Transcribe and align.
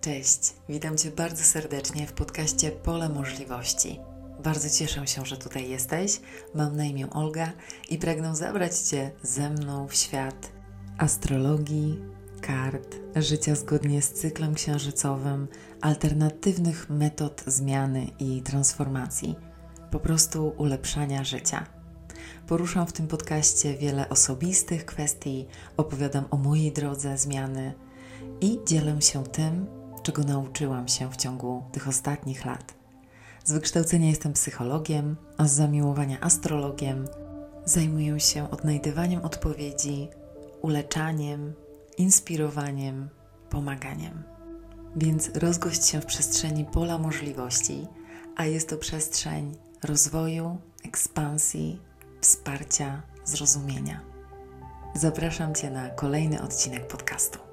Cześć, 0.00 0.54
witam 0.68 0.98
Cię 0.98 1.10
bardzo 1.10 1.44
serdecznie 1.44 2.06
w 2.06 2.12
podcaście 2.12 2.70
Pole 2.70 3.08
Możliwości. 3.08 4.00
Bardzo 4.44 4.70
cieszę 4.70 5.06
się, 5.06 5.26
że 5.26 5.36
tutaj 5.36 5.68
jesteś. 5.68 6.20
Mam 6.54 6.76
na 6.76 6.84
imię 6.84 7.10
Olga 7.10 7.52
i 7.90 7.98
pragnę 7.98 8.36
zabrać 8.36 8.78
Cię 8.78 9.10
ze 9.22 9.50
mną 9.50 9.88
w 9.88 9.94
świat 9.94 10.52
astrologii, 10.98 11.98
kart, 12.40 12.96
życia 13.16 13.54
zgodnie 13.54 14.02
z 14.02 14.12
cyklem 14.12 14.54
księżycowym, 14.54 15.48
alternatywnych 15.80 16.90
metod 16.90 17.42
zmiany 17.46 18.06
i 18.18 18.42
transformacji, 18.42 19.36
po 19.90 20.00
prostu 20.00 20.52
ulepszania 20.56 21.24
życia. 21.24 21.66
Poruszam 22.46 22.86
w 22.86 22.92
tym 22.92 23.06
podcaście 23.06 23.74
wiele 23.74 24.08
osobistych 24.08 24.84
kwestii, 24.86 25.46
opowiadam 25.76 26.24
o 26.30 26.36
mojej 26.36 26.72
drodze 26.72 27.18
zmiany 27.18 27.74
i 28.40 28.58
dzielę 28.66 29.02
się 29.02 29.24
tym, 29.24 29.77
czego 30.08 30.22
nauczyłam 30.22 30.88
się 30.88 31.10
w 31.10 31.16
ciągu 31.16 31.62
tych 31.72 31.88
ostatnich 31.88 32.44
lat. 32.44 32.74
Z 33.44 33.52
wykształcenia 33.52 34.08
jestem 34.08 34.32
psychologiem, 34.32 35.16
a 35.36 35.44
z 35.44 35.52
zamiłowania 35.52 36.20
astrologiem. 36.20 37.04
Zajmuję 37.64 38.20
się 38.20 38.50
odnajdywaniem 38.50 39.24
odpowiedzi, 39.24 40.08
uleczaniem, 40.62 41.52
inspirowaniem, 41.98 43.08
pomaganiem. 43.50 44.22
Więc 44.96 45.30
rozgość 45.34 45.86
się 45.86 46.00
w 46.00 46.06
przestrzeni 46.06 46.64
pola 46.64 46.98
możliwości, 46.98 47.86
a 48.36 48.44
jest 48.44 48.68
to 48.68 48.76
przestrzeń 48.76 49.56
rozwoju, 49.84 50.58
ekspansji, 50.84 51.80
wsparcia, 52.20 53.02
zrozumienia. 53.24 54.00
Zapraszam 54.94 55.54
Cię 55.54 55.70
na 55.70 55.90
kolejny 55.90 56.42
odcinek 56.42 56.86
podcastu. 56.86 57.47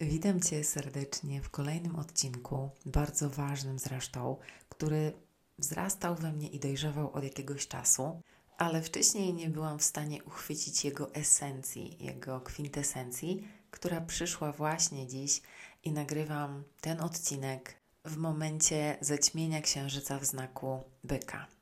Witam 0.00 0.40
Cię 0.40 0.64
serdecznie 0.64 1.42
w 1.42 1.50
kolejnym 1.50 1.96
odcinku, 1.96 2.70
bardzo 2.86 3.30
ważnym 3.30 3.78
zresztą, 3.78 4.36
który 4.68 5.12
wzrastał 5.58 6.14
we 6.14 6.32
mnie 6.32 6.48
i 6.48 6.60
dojrzewał 6.60 7.12
od 7.12 7.24
jakiegoś 7.24 7.68
czasu, 7.68 8.20
ale 8.58 8.82
wcześniej 8.82 9.34
nie 9.34 9.50
byłam 9.50 9.78
w 9.78 9.84
stanie 9.84 10.24
uchwycić 10.24 10.84
jego 10.84 11.14
esencji, 11.14 12.04
jego 12.04 12.40
kwintesencji, 12.40 13.48
która 13.70 14.00
przyszła 14.00 14.52
właśnie 14.52 15.06
dziś 15.06 15.42
i 15.84 15.92
nagrywam 15.92 16.64
ten 16.80 17.00
odcinek 17.00 17.74
w 18.04 18.16
momencie 18.16 18.98
zaćmienia 19.00 19.60
księżyca 19.62 20.18
w 20.18 20.24
znaku 20.24 20.82
byka. 21.04 21.55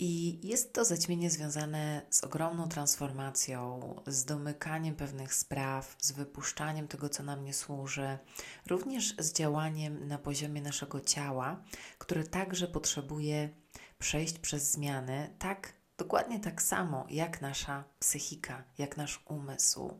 I 0.00 0.40
jest 0.48 0.72
to 0.72 0.84
zaćmienie 0.84 1.30
związane 1.30 2.06
z 2.10 2.24
ogromną 2.24 2.68
transformacją, 2.68 3.80
z 4.06 4.24
domykaniem 4.24 4.96
pewnych 4.96 5.34
spraw, 5.34 5.96
z 5.98 6.12
wypuszczaniem 6.12 6.88
tego, 6.88 7.08
co 7.08 7.22
nam 7.22 7.44
nie 7.44 7.54
służy, 7.54 8.18
również 8.66 9.14
z 9.18 9.32
działaniem 9.32 10.08
na 10.08 10.18
poziomie 10.18 10.62
naszego 10.62 11.00
ciała, 11.00 11.62
które 11.98 12.24
także 12.24 12.68
potrzebuje 12.68 13.50
przejść 13.98 14.38
przez 14.38 14.72
zmiany, 14.72 15.34
tak 15.38 15.72
dokładnie 15.96 16.40
tak 16.40 16.62
samo 16.62 17.06
jak 17.10 17.40
nasza 17.40 17.84
psychika, 17.98 18.64
jak 18.78 18.96
nasz 18.96 19.22
umysł, 19.28 19.90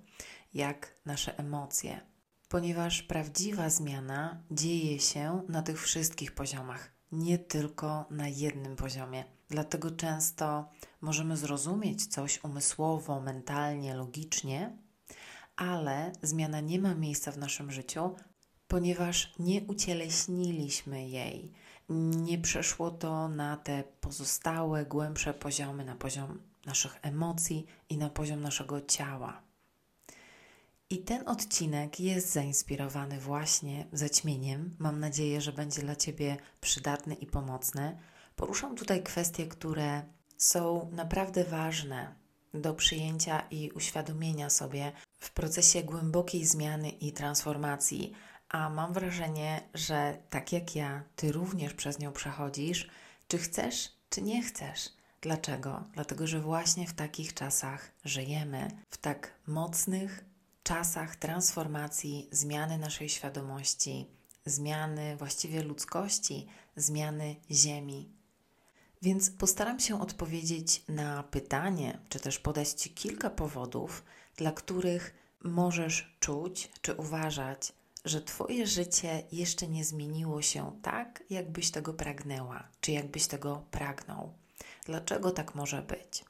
jak 0.55 0.95
nasze 1.07 1.39
emocje. 1.39 2.01
Ponieważ 2.49 3.03
prawdziwa 3.03 3.71
zmiana 3.71 4.43
dzieje 4.51 5.01
się 5.01 5.43
na 5.49 5.63
tych 5.63 5.83
wszystkich 5.83 6.33
poziomach, 6.33 6.93
nie 7.13 7.39
tylko 7.39 8.07
na 8.11 8.29
jednym 8.29 8.77
poziomie. 8.77 9.38
Dlatego 9.51 9.91
często 9.91 10.69
możemy 11.01 11.37
zrozumieć 11.37 12.07
coś 12.07 12.45
umysłowo, 12.45 13.21
mentalnie, 13.21 13.95
logicznie, 13.95 14.77
ale 15.57 16.13
zmiana 16.23 16.61
nie 16.61 16.79
ma 16.79 16.95
miejsca 16.95 17.33
w 17.33 17.39
naszym 17.39 17.73
życiu, 17.73 18.15
ponieważ 18.69 19.35
nie 19.39 19.63
ucieleśniliśmy 19.63 21.09
jej. 21.09 21.53
Nie 21.89 22.39
przeszło 22.39 22.91
to 22.91 23.29
na 23.29 23.57
te 23.57 23.85
pozostałe, 24.01 24.87
głębsze 24.87 25.35
poziomy, 25.35 25.85
na 25.85 25.95
poziom 25.95 26.39
naszych 26.67 26.98
emocji 27.03 27.67
i 27.89 27.98
na 27.98 28.11
poziom 28.11 28.41
naszego 28.41 28.81
ciała. 28.81 29.42
I 30.91 30.98
ten 30.98 31.29
odcinek 31.29 32.01
jest 32.01 32.33
zainspirowany 32.33 33.20
właśnie 33.20 33.87
zaćmieniem. 33.92 34.77
Mam 34.79 35.01
nadzieję, 35.01 35.41
że 35.41 35.53
będzie 35.53 35.83
dla 35.83 35.97
Ciebie 35.97 36.37
przydatny 36.61 37.14
i 37.14 37.27
pomocny 37.27 37.98
Poruszam 38.39 38.77
tutaj 38.77 39.03
kwestie, 39.03 39.47
które 39.47 40.03
są 40.37 40.91
naprawdę 40.93 41.45
ważne 41.45 42.15
do 42.55 42.75
przyjęcia 42.75 43.43
i 43.51 43.71
uświadomienia 43.71 44.51
sobie 44.51 44.93
w 45.19 45.31
procesie 45.31 45.83
głębokiej 45.83 46.47
zmiany 46.47 46.91
i 46.91 47.13
transformacji, 47.13 48.13
a 48.49 48.71
mam 48.71 48.93
wrażenie, 48.93 49.69
że 49.75 50.19
tak 50.31 50.53
jak 50.53 50.77
ja, 50.77 51.03
ty 51.17 51.33
również 51.33 51.75
przez 51.75 51.99
nią 51.99 52.13
przechodzisz, 52.13 52.89
czy 53.29 53.39
chcesz, 53.39 53.93
czy 54.11 54.23
nie 54.23 54.43
chcesz. 54.43 54.89
Dlaczego? 55.20 55.85
Dlatego, 55.95 56.27
że 56.27 56.41
właśnie 56.41 56.87
w 56.87 56.95
takich 56.95 57.35
czasach 57.35 57.91
żyjemy, 58.05 58.69
w 58.91 58.97
tak 58.97 59.35
mocnych 59.47 60.25
czasach 60.63 61.17
transformacji, 61.17 62.29
zmiany 62.33 62.79
naszej 62.79 63.09
świadomości, 63.09 64.07
zmiany 64.45 65.17
właściwie 65.17 65.63
ludzkości, 65.63 66.47
zmiany 66.77 67.37
Ziemi, 67.51 68.17
więc 69.03 69.31
postaram 69.31 69.81
się 69.81 70.01
odpowiedzieć 70.01 70.83
na 70.89 71.23
pytanie, 71.23 71.98
czy 72.09 72.20
też 72.20 72.39
podać 72.39 72.69
Ci 72.69 72.91
kilka 72.91 73.31
powodów, 73.31 74.05
dla 74.36 74.53
których 74.53 75.14
możesz 75.45 76.17
czuć 76.20 76.70
czy 76.83 76.95
uważać, 76.95 77.73
że 78.05 78.23
Twoje 78.23 78.67
życie 78.67 79.23
jeszcze 79.33 79.69
nie 79.69 79.85
zmieniło 79.85 80.42
się 80.42 80.73
tak, 80.83 81.23
jakbyś 81.31 81.70
tego 81.70 81.95
pragnęła, 81.95 82.69
czy 82.81 82.92
jakbyś 82.92 83.27
tego 83.27 83.63
pragnął. 83.70 84.33
Dlaczego 84.87 85.31
tak 85.31 85.55
może 85.55 85.83
być? 85.83 86.25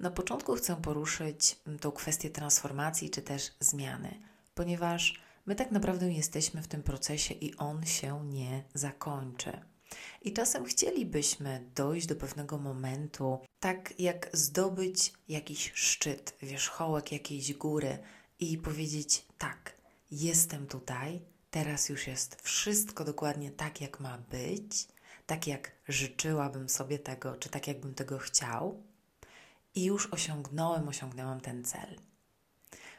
Na 0.00 0.10
początku 0.10 0.54
chcę 0.54 0.76
poruszyć 0.76 1.56
tą 1.80 1.92
kwestię 1.92 2.30
transformacji 2.30 3.10
czy 3.10 3.22
też 3.22 3.50
zmiany, 3.60 4.20
ponieważ 4.54 5.20
my 5.46 5.54
tak 5.54 5.70
naprawdę 5.70 6.12
jesteśmy 6.12 6.62
w 6.62 6.68
tym 6.68 6.82
procesie 6.82 7.34
i 7.34 7.56
on 7.56 7.86
się 7.86 8.24
nie 8.24 8.64
zakończy. 8.74 9.60
I 10.22 10.32
czasem 10.32 10.64
chcielibyśmy 10.64 11.70
dojść 11.74 12.06
do 12.06 12.16
pewnego 12.16 12.58
momentu, 12.58 13.38
tak 13.60 14.00
jak 14.00 14.30
zdobyć 14.32 15.12
jakiś 15.28 15.72
szczyt, 15.74 16.34
wierzchołek 16.42 17.12
jakiejś 17.12 17.54
góry 17.54 17.98
i 18.40 18.58
powiedzieć: 18.58 19.26
Tak, 19.38 19.74
jestem 20.10 20.66
tutaj, 20.66 21.20
teraz 21.50 21.88
już 21.88 22.06
jest 22.06 22.42
wszystko 22.42 23.04
dokładnie 23.04 23.50
tak, 23.50 23.80
jak 23.80 24.00
ma 24.00 24.18
być, 24.18 24.88
tak 25.26 25.46
jak 25.46 25.72
życzyłabym 25.88 26.68
sobie 26.68 26.98
tego, 26.98 27.36
czy 27.36 27.48
tak, 27.48 27.68
jakbym 27.68 27.94
tego 27.94 28.18
chciał, 28.18 28.82
i 29.74 29.84
już 29.84 30.08
osiągnąłem, 30.12 30.88
osiągnęłam 30.88 31.40
ten 31.40 31.64
cel. 31.64 31.96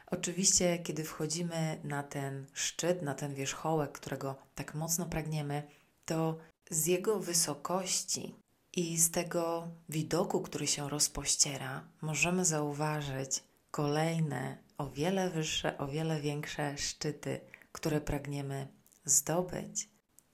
Oczywiście, 0.06 0.78
kiedy 0.78 1.04
wchodzimy 1.04 1.80
na 1.84 2.02
ten 2.02 2.46
szczyt, 2.52 3.02
na 3.02 3.14
ten 3.14 3.34
wierzchołek, 3.34 3.92
którego 3.92 4.36
tak 4.54 4.74
mocno 4.74 5.06
pragniemy, 5.06 5.62
to 6.04 6.38
z 6.70 6.86
jego 6.86 7.20
wysokości 7.20 8.34
i 8.76 8.98
z 8.98 9.10
tego 9.10 9.68
widoku, 9.88 10.40
który 10.40 10.66
się 10.66 10.88
rozpościera, 10.88 11.84
możemy 12.02 12.44
zauważyć 12.44 13.44
kolejne, 13.70 14.58
o 14.78 14.90
wiele 14.90 15.30
wyższe, 15.30 15.78
o 15.78 15.86
wiele 15.88 16.20
większe 16.20 16.78
szczyty, 16.78 17.40
które 17.72 18.00
pragniemy 18.00 18.68
zdobyć. 19.04 19.88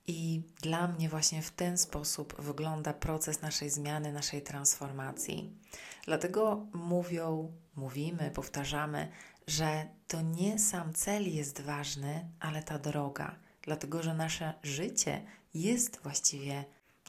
I 0.06 0.42
dla 0.62 0.88
mnie 0.88 1.08
właśnie 1.08 1.42
w 1.42 1.50
ten 1.50 1.78
sposób 1.78 2.40
wygląda 2.40 2.92
proces 2.92 3.42
naszej 3.42 3.70
zmiany, 3.70 4.12
naszej 4.12 4.42
transformacji. 4.42 5.56
Dlatego 6.04 6.66
mówią, 6.72 7.52
mówimy, 7.76 8.30
powtarzamy, 8.34 9.08
że 9.46 9.86
to 10.08 10.22
nie 10.22 10.58
sam 10.58 10.92
cel 10.92 11.34
jest 11.34 11.60
ważny, 11.60 12.28
ale 12.40 12.62
ta 12.62 12.78
droga, 12.78 13.36
dlatego 13.62 14.02
że 14.02 14.14
nasze 14.14 14.54
życie 14.62 15.22
jest 15.62 16.00
właściwie 16.02 16.64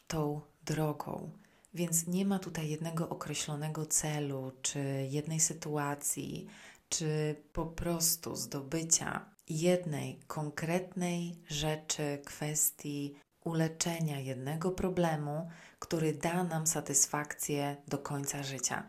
tą 0.07 0.41
drogą. 0.65 1.31
Więc 1.73 2.07
nie 2.07 2.25
ma 2.25 2.39
tutaj 2.39 2.69
jednego 2.69 3.09
określonego 3.09 3.85
celu, 3.85 4.51
czy 4.61 4.79
jednej 5.09 5.39
sytuacji, 5.39 6.47
czy 6.89 7.35
po 7.53 7.65
prostu 7.65 8.35
zdobycia 8.35 9.25
jednej 9.49 10.19
konkretnej 10.27 11.35
rzeczy, 11.49 12.21
kwestii, 12.25 13.15
uleczenia 13.43 14.19
jednego 14.19 14.71
problemu, 14.71 15.49
który 15.79 16.13
da 16.13 16.43
nam 16.43 16.67
satysfakcję 16.67 17.77
do 17.87 17.97
końca 17.97 18.43
życia. 18.43 18.83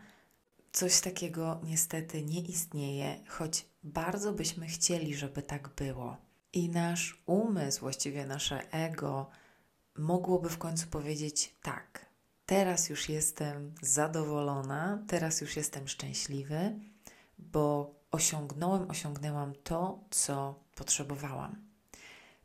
Coś 0.71 1.01
takiego 1.01 1.59
niestety 1.63 2.23
nie 2.23 2.41
istnieje, 2.41 3.19
choć 3.27 3.65
bardzo 3.83 4.33
byśmy 4.33 4.67
chcieli, 4.67 5.15
żeby 5.15 5.41
tak 5.41 5.69
było. 5.69 6.17
I 6.53 6.69
nasz 6.69 7.21
umysł, 7.25 7.79
właściwie 7.79 8.25
nasze 8.25 8.71
ego, 8.71 9.29
mogłoby 9.99 10.49
w 10.49 10.57
końcu 10.57 10.87
powiedzieć 10.87 11.55
tak. 11.61 12.05
Teraz 12.45 12.89
już 12.89 13.09
jestem 13.09 13.75
zadowolona, 13.81 15.03
teraz 15.07 15.41
już 15.41 15.55
jestem 15.55 15.87
szczęśliwy, 15.87 16.79
bo 17.37 17.95
osiągnąłem, 18.11 18.89
osiągnęłam 18.89 19.53
to, 19.63 20.03
co 20.09 20.63
potrzebowałam. 20.75 21.69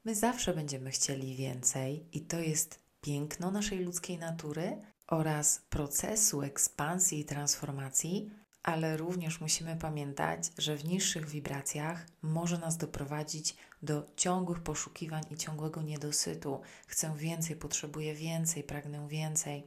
My 0.04 0.14
zawsze 0.14 0.54
będziemy 0.54 0.90
chcieli 0.90 1.36
więcej, 1.36 2.06
i 2.12 2.20
to 2.20 2.38
jest 2.38 2.80
piękno 3.00 3.50
naszej 3.50 3.78
ludzkiej 3.78 4.18
natury 4.18 4.78
oraz 5.06 5.62
procesu 5.68 6.42
ekspansji 6.42 7.20
i 7.20 7.24
transformacji, 7.24 8.30
ale 8.64 8.96
również 8.96 9.40
musimy 9.40 9.76
pamiętać, 9.76 10.50
że 10.58 10.76
w 10.76 10.84
niższych 10.84 11.28
wibracjach 11.28 12.06
może 12.22 12.58
nas 12.58 12.76
doprowadzić 12.76 13.56
do 13.82 14.06
ciągłych 14.16 14.60
poszukiwań 14.60 15.22
i 15.30 15.36
ciągłego 15.36 15.82
niedosytu. 15.82 16.60
Chcę 16.86 17.16
więcej, 17.16 17.56
potrzebuję 17.56 18.14
więcej, 18.14 18.62
pragnę 18.62 19.08
więcej. 19.08 19.66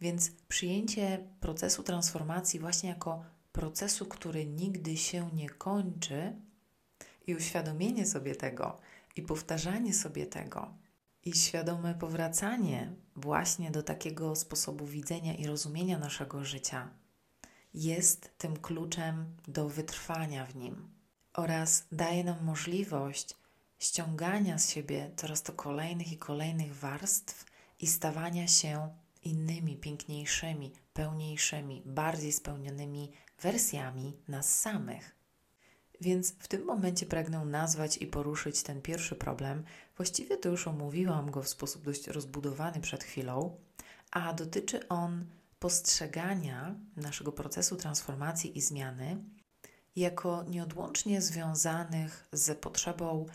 Więc 0.00 0.30
przyjęcie 0.48 1.26
procesu 1.40 1.82
transformacji 1.82 2.60
właśnie 2.60 2.88
jako 2.88 3.24
procesu, 3.52 4.06
który 4.06 4.46
nigdy 4.46 4.96
się 4.96 5.30
nie 5.32 5.50
kończy, 5.50 6.36
i 7.26 7.34
uświadomienie 7.34 8.06
sobie 8.06 8.34
tego, 8.34 8.78
i 9.16 9.22
powtarzanie 9.22 9.94
sobie 9.94 10.26
tego, 10.26 10.74
i 11.24 11.32
świadome 11.34 11.94
powracanie 11.94 12.92
właśnie 13.16 13.70
do 13.70 13.82
takiego 13.82 14.36
sposobu 14.36 14.86
widzenia 14.86 15.34
i 15.34 15.46
rozumienia 15.46 15.98
naszego 15.98 16.44
życia 16.44 17.01
jest 17.74 18.38
tym 18.38 18.56
kluczem 18.56 19.36
do 19.48 19.68
wytrwania 19.68 20.46
w 20.46 20.56
nim 20.56 20.88
oraz 21.34 21.86
daje 21.92 22.24
nam 22.24 22.44
możliwość 22.44 23.34
ściągania 23.78 24.58
z 24.58 24.70
siebie 24.70 25.10
coraz 25.16 25.42
to 25.42 25.52
kolejnych 25.52 26.12
i 26.12 26.18
kolejnych 26.18 26.76
warstw 26.76 27.44
i 27.80 27.86
stawania 27.86 28.48
się 28.48 28.88
innymi, 29.24 29.76
piękniejszymi, 29.76 30.72
pełniejszymi, 30.92 31.82
bardziej 31.86 32.32
spełnionymi 32.32 33.12
wersjami 33.40 34.16
nas 34.28 34.58
samych. 34.60 35.16
Więc 36.00 36.32
w 36.38 36.48
tym 36.48 36.64
momencie 36.64 37.06
pragnę 37.06 37.44
nazwać 37.44 37.96
i 37.96 38.06
poruszyć 38.06 38.62
ten 38.62 38.82
pierwszy 38.82 39.14
problem. 39.14 39.64
Właściwie 39.96 40.36
to 40.36 40.48
już 40.48 40.68
omówiłam 40.68 41.30
go 41.30 41.42
w 41.42 41.48
sposób 41.48 41.82
dość 41.82 42.06
rozbudowany 42.06 42.80
przed 42.80 43.04
chwilą, 43.04 43.56
a 44.10 44.32
dotyczy 44.32 44.88
on 44.88 45.26
postrzegania 45.62 46.74
naszego 46.96 47.32
procesu 47.32 47.76
transformacji 47.76 48.58
i 48.58 48.60
zmiany 48.60 49.24
jako 49.96 50.44
nieodłącznie 50.48 51.22
związanych 51.22 52.28
z 52.32 52.58
potrzebą 52.58 53.26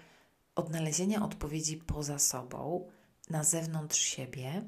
odnalezienia 0.56 1.24
odpowiedzi 1.24 1.78
poza 1.78 2.20
sobą, 2.20 2.88
na 3.30 3.44
zewnątrz 3.44 4.00
siebie 4.00 4.64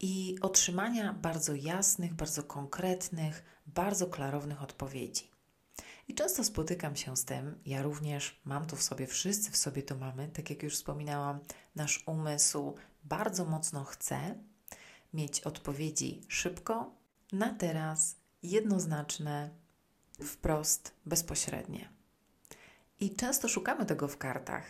i 0.00 0.38
otrzymania 0.40 1.12
bardzo 1.12 1.54
jasnych, 1.54 2.14
bardzo 2.14 2.42
konkretnych, 2.42 3.44
bardzo 3.66 4.06
klarownych 4.06 4.62
odpowiedzi. 4.62 5.30
I 6.08 6.14
często 6.14 6.44
spotykam 6.44 6.96
się 6.96 7.16
z 7.16 7.24
tym, 7.24 7.58
ja 7.66 7.82
również 7.82 8.40
mam 8.44 8.66
to 8.66 8.76
w 8.76 8.82
sobie, 8.82 9.06
wszyscy 9.06 9.50
w 9.50 9.56
sobie 9.56 9.82
to 9.82 9.96
mamy, 9.96 10.28
tak 10.28 10.50
jak 10.50 10.62
już 10.62 10.74
wspominałam, 10.74 11.40
nasz 11.74 12.02
umysł 12.06 12.74
bardzo 13.04 13.44
mocno 13.44 13.84
chce 13.84 14.49
mieć 15.14 15.40
odpowiedzi 15.40 16.20
szybko, 16.28 16.94
na 17.32 17.54
teraz, 17.54 18.16
jednoznaczne, 18.42 19.50
wprost, 20.24 20.94
bezpośrednie. 21.06 21.88
I 23.00 23.16
często 23.16 23.48
szukamy 23.48 23.86
tego 23.86 24.08
w 24.08 24.16
kartach, 24.16 24.66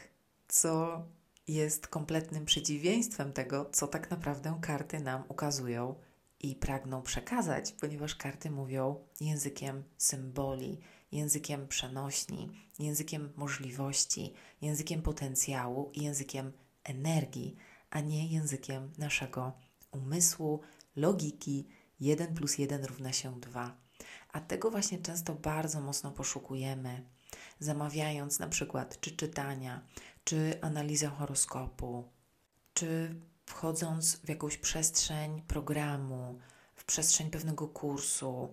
co 0.48 1.02
jest 1.48 1.86
kompletnym 1.86 2.44
przeciwieństwem 2.44 3.32
tego, 3.32 3.70
co 3.72 3.88
tak 3.88 4.10
naprawdę 4.10 4.58
karty 4.60 5.00
nam 5.00 5.24
ukazują 5.28 5.94
i 6.40 6.56
pragną 6.56 7.02
przekazać, 7.02 7.72
ponieważ 7.72 8.14
karty 8.14 8.50
mówią 8.50 9.04
językiem 9.20 9.84
symboli, 9.98 10.80
językiem 11.12 11.68
przenośni, 11.68 12.50
językiem 12.78 13.32
możliwości, 13.36 14.34
językiem 14.62 15.02
potencjału 15.02 15.90
i 15.94 16.04
językiem 16.04 16.52
energii, 16.84 17.56
a 17.90 18.00
nie 18.00 18.32
językiem 18.32 18.92
naszego 18.98 19.52
umysłu, 19.92 20.60
logiki 20.96 21.68
1 22.00 22.34
plus 22.34 22.58
1 22.58 22.84
równa 22.84 23.12
się 23.12 23.40
2. 23.40 23.76
A 24.32 24.40
tego 24.40 24.70
właśnie 24.70 24.98
często 24.98 25.34
bardzo 25.34 25.80
mocno 25.80 26.10
poszukujemy, 26.10 27.04
zamawiając 27.58 28.38
na 28.38 28.48
przykład 28.48 29.00
czy 29.00 29.16
czytania, 29.16 29.86
czy 30.24 30.58
analizę 30.62 31.06
horoskopu, 31.06 32.08
czy 32.74 33.20
wchodząc 33.46 34.16
w 34.16 34.28
jakąś 34.28 34.56
przestrzeń 34.56 35.42
programu, 35.42 36.38
w 36.76 36.84
przestrzeń 36.84 37.30
pewnego 37.30 37.68
kursu, 37.68 38.48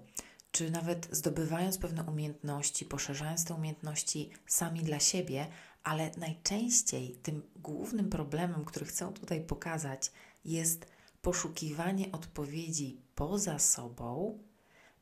czy 0.52 0.72
nawet 0.72 1.08
zdobywając 1.12 1.78
pewne 1.78 2.04
umiejętności, 2.04 2.86
poszerzając 2.86 3.46
te 3.46 3.54
umiejętności 3.54 4.30
sami 4.48 4.84
dla 4.84 5.00
siebie, 5.00 5.48
ale 5.84 6.12
najczęściej 6.18 7.16
tym 7.16 7.44
głównym 7.56 8.10
problemem, 8.10 8.66
który 8.66 8.86
chcę 8.86 9.14
tutaj 9.14 9.42
pokazać, 9.42 10.12
jest 10.46 10.86
poszukiwanie 11.22 12.12
odpowiedzi 12.12 13.02
poza 13.16 13.60
sobą 13.60 14.40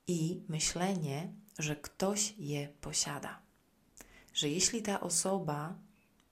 i 0.07 0.43
myślenie, 0.47 1.33
że 1.59 1.75
ktoś 1.75 2.33
je 2.37 2.67
posiada. 2.81 3.41
Że 4.33 4.49
jeśli 4.49 4.81
ta 4.81 4.99
osoba 4.99 5.75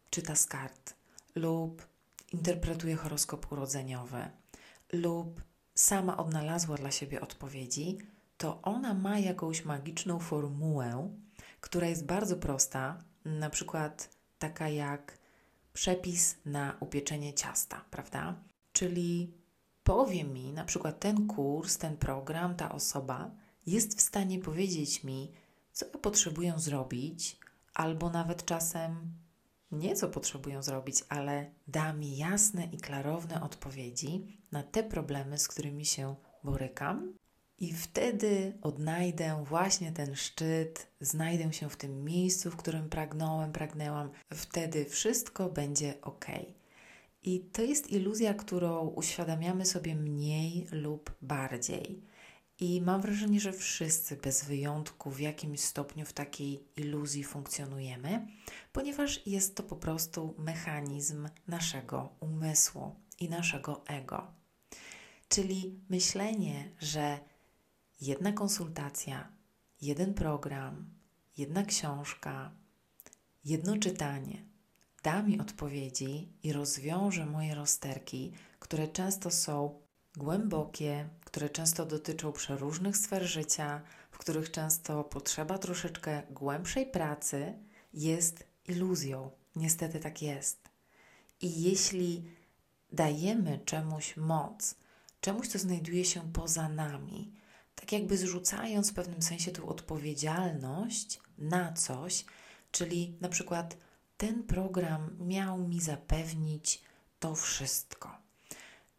czyta 0.10 0.36
z 0.36 0.46
kart 0.46 0.94
lub 1.36 1.88
interpretuje 2.34 2.96
horoskop 2.96 3.52
urodzeniowy 3.52 4.30
lub 4.94 5.42
sama 5.76 6.18
odnalazła 6.18 6.78
dla 6.78 6.92
siebie 6.92 7.22
odpowiedzi, 7.22 7.98
to 8.38 8.62
ona 8.62 8.94
ma 8.94 9.20
jakąś 9.20 9.66
magiczną 9.66 10.20
formułę, 10.20 11.14
która 11.62 11.88
jest 11.88 12.06
bardzo 12.06 12.38
prosta, 12.38 13.04
na 13.26 13.50
przykład 13.50 14.10
taka 14.40 14.70
jak 14.70 15.18
przepis 15.74 16.36
na 16.46 16.78
upieczenie 16.80 17.34
ciasta, 17.34 17.86
prawda? 17.92 18.36
Czyli 18.74 19.34
powie 19.84 20.24
mi, 20.24 20.54
na 20.54 20.66
przykład 20.66 21.00
ten 21.00 21.28
kurs, 21.28 21.78
ten 21.78 21.98
program, 21.98 22.56
ta 22.56 22.72
osoba 22.72 23.32
jest 23.66 23.98
w 23.98 24.02
stanie 24.02 24.40
powiedzieć 24.40 25.04
mi, 25.04 25.32
co 25.72 25.86
ja 25.86 25.98
potrzebuję 25.98 26.54
zrobić, 26.58 27.40
albo 27.74 28.10
nawet 28.10 28.46
czasem 28.46 29.14
nie 29.72 29.96
co 29.96 30.10
potrzebuję 30.10 30.64
zrobić, 30.64 31.04
ale 31.10 31.52
da 31.68 31.94
mi 31.94 32.18
jasne 32.18 32.66
i 32.72 32.78
klarowne 32.78 33.42
odpowiedzi 33.42 34.38
na 34.52 34.64
te 34.64 34.84
problemy, 34.84 35.38
z 35.38 35.48
którymi 35.48 35.86
się 35.86 36.16
borykam. 36.44 37.14
I 37.60 37.74
wtedy 37.74 38.58
odnajdę 38.62 39.44
właśnie 39.46 39.92
ten 39.92 40.16
szczyt, 40.16 40.88
znajdę 41.02 41.54
się 41.54 41.70
w 41.70 41.78
tym 41.78 42.04
miejscu, 42.04 42.52
w 42.52 42.58
którym 42.58 42.90
pragnąłem, 42.90 43.52
pragnęłam. 43.52 44.10
Wtedy 44.34 44.86
wszystko 44.86 45.50
będzie 45.50 45.94
ok. 46.02 46.26
I 47.24 47.40
to 47.40 47.62
jest 47.62 47.92
iluzja, 47.92 48.34
którą 48.34 48.88
uświadamiamy 48.88 49.66
sobie 49.66 49.96
mniej 49.96 50.68
lub 50.72 51.12
bardziej. 51.22 52.02
I 52.60 52.82
mam 52.82 53.02
wrażenie, 53.02 53.40
że 53.40 53.54
wszyscy 53.54 54.16
bez 54.16 54.46
wyjątku 54.46 55.12
w 55.12 55.20
jakimś 55.20 55.60
stopniu 55.60 56.06
w 56.06 56.14
takiej 56.14 56.64
iluzji 56.78 57.24
funkcjonujemy, 57.24 58.28
ponieważ 58.74 59.28
jest 59.28 59.56
to 59.56 59.64
po 59.64 59.76
prostu 59.76 60.36
mechanizm 60.38 61.30
naszego 61.48 62.10
umysłu 62.20 62.96
i 63.20 63.30
naszego 63.30 63.82
ego. 63.88 64.28
Czyli 65.30 65.80
myślenie, 65.90 66.70
że 66.80 67.20
jedna 68.02 68.32
konsultacja, 68.32 69.28
jeden 69.82 70.14
program, 70.14 70.90
jedna 71.38 71.64
książka, 71.64 72.52
jedno 73.46 73.78
czytanie 73.78 74.53
da 75.04 75.22
mi 75.22 75.40
odpowiedzi 75.40 76.30
i 76.44 76.54
rozwiąże 76.54 77.26
moje 77.26 77.56
rozterki, 77.56 78.34
które 78.60 78.88
często 78.88 79.32
są 79.32 79.80
głębokie, 80.18 81.10
które 81.26 81.50
często 81.50 81.86
dotyczą 81.86 82.32
przeróżnych 82.32 82.98
sfer 82.98 83.24
życia, 83.24 83.82
w 84.12 84.18
których 84.18 84.52
często 84.52 85.04
potrzeba 85.04 85.58
troszeczkę 85.58 86.24
głębszej 86.32 86.86
pracy, 86.86 87.54
jest 87.94 88.44
iluzją. 88.68 89.32
Niestety 89.56 90.00
tak 90.00 90.22
jest. 90.22 90.70
I 91.42 91.62
jeśli 91.62 92.26
dajemy 92.92 93.60
czemuś 93.66 94.18
moc, 94.18 94.76
czemuś, 95.22 95.48
co 95.48 95.60
znajduje 95.60 96.06
się 96.06 96.32
poza 96.34 96.70
nami, 96.70 97.34
tak 97.76 97.92
jakby 97.92 98.18
zrzucając 98.18 98.92
w 98.92 98.94
pewnym 98.94 99.22
sensie 99.22 99.52
tę 99.52 99.64
odpowiedzialność 99.64 101.20
na 101.38 101.74
coś, 101.74 102.26
czyli 102.72 103.18
na 103.22 103.30
przykład 103.30 103.78
ten 104.18 104.44
program 104.44 105.18
miał 105.20 105.68
mi 105.68 105.82
zapewnić 105.82 106.82
to 107.20 107.36
wszystko 107.36 108.24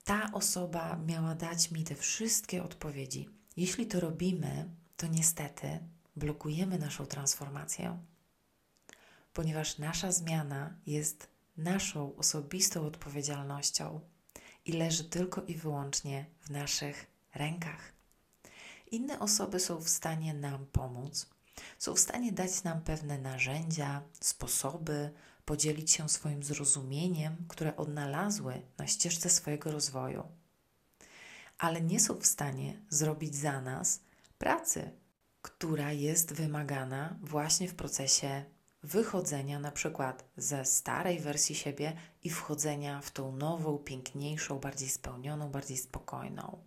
ta 0.04 0.30
osoba 0.32 0.96
miała 0.96 1.34
dać 1.34 1.70
mi 1.70 1.84
te 1.84 1.94
wszystkie 1.94 2.64
odpowiedzi. 2.64 3.28
Jeśli 3.56 3.86
to 3.86 4.00
robimy, 4.00 4.68
to 4.96 5.06
niestety 5.06 5.78
blokujemy 6.16 6.78
naszą 6.78 7.06
transformację, 7.06 7.98
ponieważ 9.32 9.78
nasza 9.78 10.12
zmiana 10.12 10.76
jest 10.86 11.28
naszą 11.56 12.16
osobistą 12.16 12.86
odpowiedzialnością 12.86 14.00
i 14.64 14.72
leży 14.72 15.04
tylko 15.04 15.42
i 15.42 15.54
wyłącznie 15.54 16.26
w 16.40 16.50
naszych 16.50 17.06
rękach. 17.34 17.92
Inne 18.90 19.18
osoby 19.18 19.60
są 19.60 19.80
w 19.80 19.88
stanie 19.88 20.34
nam 20.34 20.66
pomóc, 20.66 21.26
Są 21.78 21.94
w 21.94 22.00
stanie 22.00 22.32
dać 22.32 22.62
nam 22.62 22.80
pewne 22.80 23.18
narzędzia, 23.18 24.02
sposoby, 24.20 25.10
podzielić 25.44 25.90
się 25.90 26.08
swoim 26.08 26.42
zrozumieniem, 26.42 27.36
które 27.48 27.76
odnalazły 27.76 28.62
na 28.78 28.86
ścieżce 28.86 29.30
swojego 29.30 29.72
rozwoju. 29.72 30.28
Ale 31.58 31.80
nie 31.80 32.00
są 32.00 32.14
w 32.14 32.26
stanie 32.26 32.80
zrobić 32.88 33.36
za 33.36 33.60
nas 33.60 34.00
pracy, 34.38 34.90
która 35.42 35.92
jest 35.92 36.32
wymagana 36.32 37.16
właśnie 37.20 37.68
w 37.68 37.74
procesie 37.74 38.44
wychodzenia 38.82 39.60
na 39.60 39.72
przykład 39.72 40.24
ze 40.36 40.64
starej 40.64 41.20
wersji 41.20 41.54
siebie 41.54 41.96
i 42.22 42.30
wchodzenia 42.30 43.00
w 43.00 43.10
tą 43.10 43.36
nową, 43.36 43.78
piękniejszą, 43.78 44.58
bardziej 44.58 44.88
spełnioną, 44.88 45.50
bardziej 45.50 45.76
spokojną. 45.76 46.58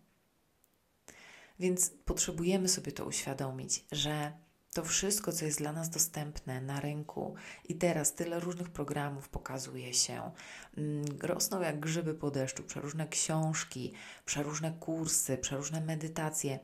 Więc 1.59 1.89
potrzebujemy 2.05 2.69
sobie 2.69 2.91
to 2.91 3.05
uświadomić, 3.05 3.85
że 3.91 4.31
to 4.77 4.83
wszystko, 4.83 5.31
co 5.31 5.45
jest 5.45 5.57
dla 5.57 5.73
nas 5.73 5.89
dostępne 5.89 6.61
na 6.61 6.79
rynku. 6.79 7.35
I 7.65 7.75
teraz 7.75 8.15
tyle 8.15 8.39
różnych 8.39 8.69
programów 8.69 9.29
pokazuje 9.29 9.93
się, 9.93 10.31
mm, 10.77 11.05
rosną 11.21 11.61
jak 11.61 11.79
grzyby 11.79 12.13
po 12.13 12.31
deszczu, 12.31 12.63
przeróżne 12.63 13.07
książki, 13.07 13.93
przeróżne 14.25 14.71
kursy, 14.79 15.37
przeróżne 15.37 15.81
medytacje, 15.81 16.59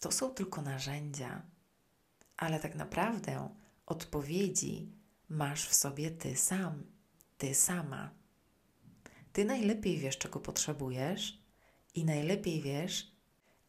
to 0.00 0.12
są 0.12 0.30
tylko 0.30 0.62
narzędzia, 0.62 1.42
ale 2.36 2.60
tak 2.60 2.74
naprawdę 2.74 3.48
odpowiedzi 3.86 4.92
masz 5.28 5.68
w 5.68 5.74
sobie 5.74 6.10
ty 6.10 6.36
sam, 6.36 6.82
ty 7.38 7.54
sama. 7.54 8.10
Ty 9.32 9.44
najlepiej 9.44 9.98
wiesz, 9.98 10.18
czego 10.18 10.40
potrzebujesz 10.40 11.42
i 11.94 12.04
najlepiej 12.04 12.62
wiesz, 12.62 13.11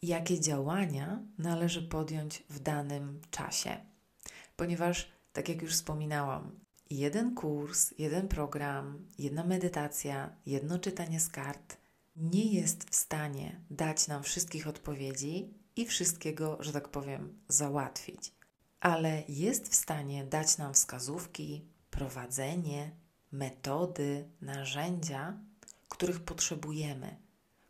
jakie 0.03 0.39
działania 0.39 1.19
należy 1.37 1.81
podjąć 1.81 2.43
w 2.49 2.59
danym 2.59 3.21
czasie. 3.31 3.77
Ponieważ, 4.55 5.11
tak 5.33 5.49
jak 5.49 5.61
już 5.61 5.73
wspominałam, 5.73 6.59
jeden 6.89 7.35
kurs, 7.35 7.93
jeden 7.97 8.27
program, 8.27 9.07
jedna 9.17 9.43
medytacja, 9.43 10.35
jedno 10.45 10.79
czytanie 10.79 11.19
z 11.19 11.29
kart 11.29 11.77
nie 12.15 12.53
jest 12.53 12.89
w 12.89 12.95
stanie 12.95 13.61
dać 13.69 14.07
nam 14.07 14.23
wszystkich 14.23 14.67
odpowiedzi 14.67 15.53
i 15.75 15.85
wszystkiego, 15.85 16.57
że 16.59 16.73
tak 16.73 16.89
powiem, 16.89 17.39
załatwić, 17.47 18.31
ale 18.79 19.23
jest 19.27 19.69
w 19.69 19.75
stanie 19.75 20.23
dać 20.23 20.57
nam 20.57 20.73
wskazówki, 20.73 21.65
prowadzenie, 21.89 22.91
metody, 23.31 24.29
narzędzia, 24.41 25.37
których 25.89 26.19
potrzebujemy 26.19 27.22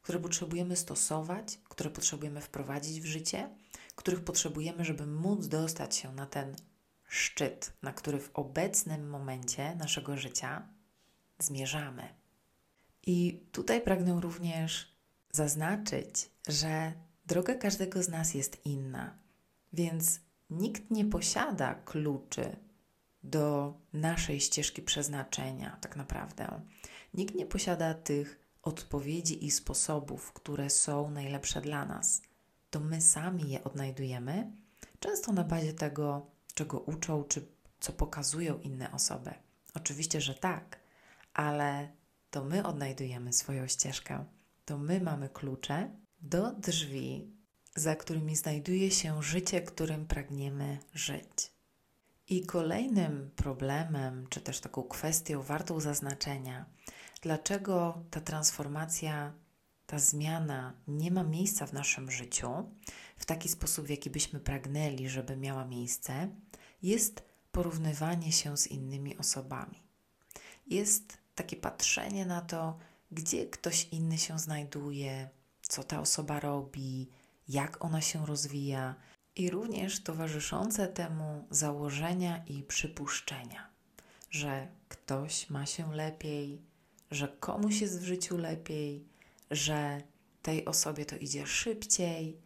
które 0.03 0.19
potrzebujemy 0.19 0.75
stosować, 0.75 1.59
które 1.69 1.89
potrzebujemy 1.89 2.41
wprowadzić 2.41 3.01
w 3.01 3.05
życie, 3.05 3.49
których 3.95 4.23
potrzebujemy, 4.23 4.85
żeby 4.85 5.05
móc 5.05 5.47
dostać 5.47 5.95
się 5.95 6.13
na 6.13 6.25
ten 6.25 6.55
szczyt, 7.07 7.73
na 7.81 7.93
który 7.93 8.19
w 8.19 8.31
obecnym 8.33 9.09
momencie 9.09 9.75
naszego 9.75 10.17
życia 10.17 10.67
zmierzamy. 11.39 12.07
I 13.05 13.45
tutaj 13.51 13.81
pragnę 13.81 14.21
również 14.21 14.97
zaznaczyć, 15.31 16.29
że 16.47 16.93
droga 17.25 17.55
każdego 17.55 18.03
z 18.03 18.09
nas 18.09 18.33
jest 18.33 18.65
inna, 18.65 19.17
więc 19.73 20.19
nikt 20.49 20.91
nie 20.91 21.05
posiada 21.05 21.75
kluczy 21.75 22.55
do 23.23 23.73
naszej 23.93 24.39
ścieżki 24.39 24.81
przeznaczenia, 24.81 25.77
tak 25.81 25.95
naprawdę. 25.95 26.61
Nikt 27.13 27.35
nie 27.35 27.45
posiada 27.45 27.93
tych 27.93 28.42
odpowiedzi 28.63 29.45
i 29.45 29.51
sposobów, 29.51 30.33
które 30.33 30.69
są 30.69 31.09
najlepsze 31.09 31.61
dla 31.61 31.85
nas, 31.85 32.21
to 32.69 32.79
my 32.79 33.01
sami 33.01 33.49
je 33.49 33.63
odnajdujemy, 33.63 34.51
często 34.99 35.33
na 35.33 35.43
bazie 35.43 35.73
tego, 35.73 36.25
czego 36.53 36.79
uczą, 36.79 37.23
czy 37.23 37.47
co 37.79 37.93
pokazują 37.93 38.59
inne 38.59 38.91
osoby. 38.91 39.33
Oczywiście, 39.73 40.21
że 40.21 40.35
tak, 40.35 40.79
ale 41.33 41.91
to 42.31 42.43
my 42.43 42.65
odnajdujemy 42.65 43.33
swoją 43.33 43.67
ścieżkę, 43.67 44.25
to 44.65 44.77
my 44.77 45.01
mamy 45.01 45.29
klucze 45.29 45.89
do 46.21 46.51
drzwi, 46.51 47.33
za 47.75 47.95
którymi 47.95 48.35
znajduje 48.35 48.91
się 48.91 49.23
życie, 49.23 49.61
którym 49.61 50.07
pragniemy 50.07 50.77
żyć. 50.93 51.53
I 52.29 52.45
kolejnym 52.45 53.31
problemem, 53.35 54.27
czy 54.29 54.41
też 54.41 54.59
taką 54.59 54.83
kwestią 54.83 55.41
wartą 55.41 55.79
zaznaczenia, 55.79 56.65
dlaczego 57.23 58.03
ta 58.11 58.21
transformacja, 58.21 59.33
ta 59.85 59.99
zmiana 59.99 60.73
nie 60.87 61.11
ma 61.11 61.23
miejsca 61.23 61.65
w 61.65 61.73
naszym 61.73 62.11
życiu 62.11 62.69
w 63.17 63.25
taki 63.25 63.49
sposób, 63.49 63.85
w 63.85 63.89
jaki 63.89 64.09
byśmy 64.09 64.39
pragnęli, 64.39 65.09
żeby 65.09 65.37
miała 65.37 65.65
miejsce, 65.65 66.29
jest 66.81 67.23
porównywanie 67.51 68.31
się 68.31 68.57
z 68.57 68.67
innymi 68.67 69.17
osobami. 69.17 69.83
Jest 70.67 71.17
takie 71.35 71.55
patrzenie 71.55 72.25
na 72.25 72.41
to, 72.41 72.77
gdzie 73.11 73.45
ktoś 73.45 73.87
inny 73.91 74.17
się 74.17 74.39
znajduje, 74.39 75.29
co 75.61 75.83
ta 75.83 75.99
osoba 75.99 76.39
robi, 76.39 77.09
jak 77.47 77.85
ona 77.85 78.01
się 78.01 78.25
rozwija, 78.25 78.95
i 79.35 79.49
również 79.49 80.03
towarzyszące 80.03 80.87
temu 80.87 81.47
założenia 81.49 82.43
i 82.47 82.63
przypuszczenia, 82.63 83.69
że 84.29 84.67
ktoś 84.89 85.49
ma 85.49 85.65
się 85.65 85.95
lepiej, 85.95 86.61
że 87.13 87.27
komuś 87.27 87.81
jest 87.81 87.99
w 87.99 88.03
życiu 88.03 88.37
lepiej, 88.37 89.07
że 89.51 90.01
tej 90.41 90.65
osobie 90.65 91.05
to 91.05 91.15
idzie 91.15 91.47
szybciej, 91.47 92.37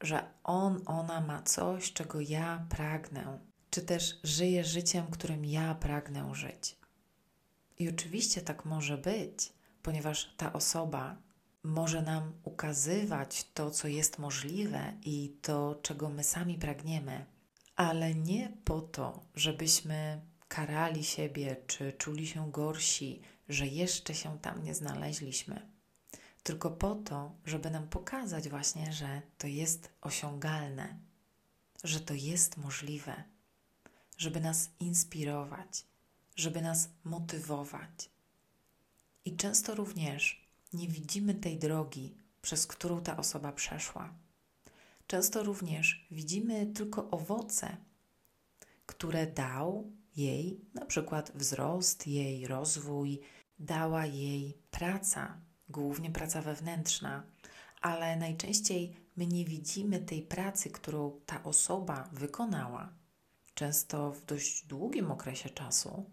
że 0.00 0.30
on, 0.44 0.82
ona 0.86 1.20
ma 1.20 1.42
coś, 1.42 1.92
czego 1.92 2.20
ja 2.20 2.66
pragnę, 2.68 3.38
czy 3.70 3.82
też 3.82 4.20
żyje 4.24 4.64
życiem, 4.64 5.06
którym 5.10 5.44
ja 5.44 5.74
pragnę 5.74 6.34
żyć. 6.34 6.76
I 7.78 7.88
oczywiście 7.88 8.40
tak 8.40 8.64
może 8.64 8.98
być, 8.98 9.52
ponieważ 9.82 10.34
ta 10.36 10.52
osoba 10.52 11.16
może 11.62 12.02
nam 12.02 12.32
ukazywać 12.44 13.46
to, 13.54 13.70
co 13.70 13.88
jest 13.88 14.18
możliwe 14.18 14.92
i 15.04 15.36
to, 15.42 15.80
czego 15.82 16.08
my 16.08 16.24
sami 16.24 16.58
pragniemy, 16.58 17.26
ale 17.76 18.14
nie 18.14 18.52
po 18.64 18.80
to, 18.80 19.24
żebyśmy 19.34 20.20
karali 20.48 21.04
siebie 21.04 21.56
czy 21.66 21.92
czuli 21.92 22.26
się 22.26 22.50
gorsi, 22.50 23.22
że 23.48 23.66
jeszcze 23.66 24.14
się 24.14 24.38
tam 24.38 24.64
nie 24.64 24.74
znaleźliśmy, 24.74 25.68
tylko 26.42 26.70
po 26.70 26.94
to, 26.94 27.34
żeby 27.44 27.70
nam 27.70 27.88
pokazać 27.88 28.48
właśnie, 28.48 28.92
że 28.92 29.22
to 29.38 29.46
jest 29.46 29.90
osiągalne, 30.00 30.98
że 31.84 32.00
to 32.00 32.14
jest 32.14 32.56
możliwe, 32.56 33.24
żeby 34.18 34.40
nas 34.40 34.70
inspirować, 34.80 35.86
żeby 36.36 36.62
nas 36.62 36.88
motywować. 37.04 38.10
I 39.24 39.36
często 39.36 39.74
również 39.74 40.48
nie 40.72 40.88
widzimy 40.88 41.34
tej 41.34 41.58
drogi, 41.58 42.14
przez 42.42 42.66
którą 42.66 43.00
ta 43.00 43.16
osoba 43.16 43.52
przeszła. 43.52 44.14
Często 45.06 45.42
również 45.42 46.06
widzimy 46.10 46.66
tylko 46.66 47.10
owoce, 47.10 47.76
które 48.86 49.26
dał 49.26 49.92
jej 50.16 50.60
na 50.74 50.86
przykład 50.86 51.32
wzrost, 51.34 52.06
jej 52.06 52.46
rozwój, 52.46 53.20
dała 53.58 54.06
jej 54.06 54.58
praca, 54.70 55.40
głównie 55.68 56.10
praca 56.10 56.42
wewnętrzna, 56.42 57.22
ale 57.80 58.16
najczęściej 58.16 58.96
my 59.16 59.26
nie 59.26 59.44
widzimy 59.44 60.00
tej 60.00 60.22
pracy, 60.22 60.70
którą 60.70 61.20
ta 61.26 61.42
osoba 61.42 62.08
wykonała, 62.12 62.92
często 63.54 64.12
w 64.12 64.24
dość 64.24 64.66
długim 64.66 65.10
okresie 65.10 65.50
czasu, 65.50 66.10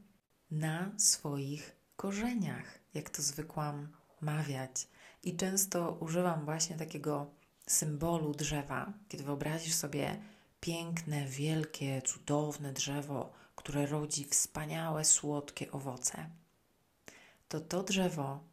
na 0.51 0.91
swoich 0.97 1.75
korzeniach, 1.95 2.79
jak 2.93 3.09
to 3.09 3.21
zwykłam 3.21 3.87
mawiać. 4.21 4.87
I 5.23 5.35
często 5.35 5.97
używam 5.99 6.45
właśnie 6.45 6.75
takiego 6.77 7.31
symbolu 7.67 8.33
drzewa, 8.33 8.93
kiedy 9.07 9.23
wyobrazisz 9.23 9.73
sobie 9.73 10.21
piękne, 10.59 11.25
wielkie, 11.25 12.01
cudowne 12.01 12.73
drzewo, 12.73 13.33
które 13.59 13.85
rodzi 13.85 14.25
wspaniałe, 14.25 15.05
słodkie 15.05 15.71
owoce 15.71 16.29
to 17.49 17.59
to 17.59 17.83
drzewo 17.83 18.43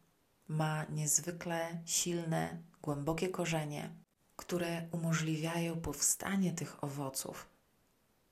ma 0.47 0.85
niezwykle 0.89 1.81
silne, 1.85 2.63
głębokie 2.81 3.29
korzenie, 3.29 3.89
które 4.35 4.87
umożliwiają 4.91 5.81
powstanie 5.81 6.53
tych 6.53 6.83
owoców, 6.83 7.49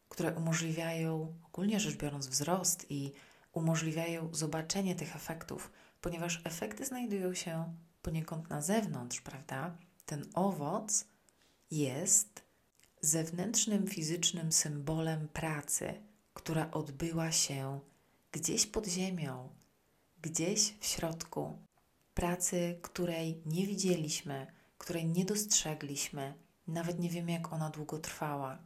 które 0.09 0.33
umożliwiają, 0.33 1.33
ogólnie 1.43 1.79
rzecz 1.79 1.95
biorąc, 1.95 2.27
wzrost 2.27 2.85
i 2.89 3.11
umożliwiają 3.53 4.29
zobaczenie 4.33 4.95
tych 4.95 5.15
efektów, 5.15 5.71
ponieważ 6.01 6.41
efekty 6.43 6.85
znajdują 6.85 7.33
się 7.33 7.75
poniekąd 8.01 8.49
na 8.49 8.61
zewnątrz, 8.61 9.21
prawda? 9.21 9.77
Ten 10.05 10.25
owoc 10.33 11.05
jest 11.71 12.41
zewnętrznym 13.01 13.87
fizycznym 13.87 14.51
symbolem 14.51 15.27
pracy, 15.27 16.01
która 16.45 16.71
odbyła 16.71 17.31
się 17.31 17.79
gdzieś 18.31 18.65
pod 18.65 18.87
ziemią, 18.87 19.49
gdzieś 20.21 20.73
w 20.79 20.85
środku 20.85 21.59
pracy, 22.13 22.79
której 22.81 23.41
nie 23.45 23.67
widzieliśmy, 23.67 24.47
której 24.77 25.05
nie 25.05 25.25
dostrzegliśmy, 25.25 26.33
nawet 26.67 26.99
nie 26.99 27.09
wiemy, 27.09 27.31
jak 27.31 27.53
ona 27.53 27.69
długo 27.69 27.99
trwała. 27.99 28.57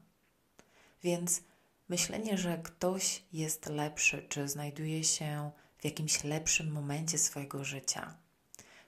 Więc 1.03 1.41
myślenie, 1.89 2.37
że 2.37 2.57
ktoś 2.57 3.23
jest 3.33 3.65
lepszy, 3.65 4.25
czy 4.29 4.47
znajduje 4.47 5.03
się 5.03 5.51
w 5.77 5.85
jakimś 5.85 6.23
lepszym 6.23 6.71
momencie 6.71 7.17
swojego 7.17 7.63
życia, 7.63 8.17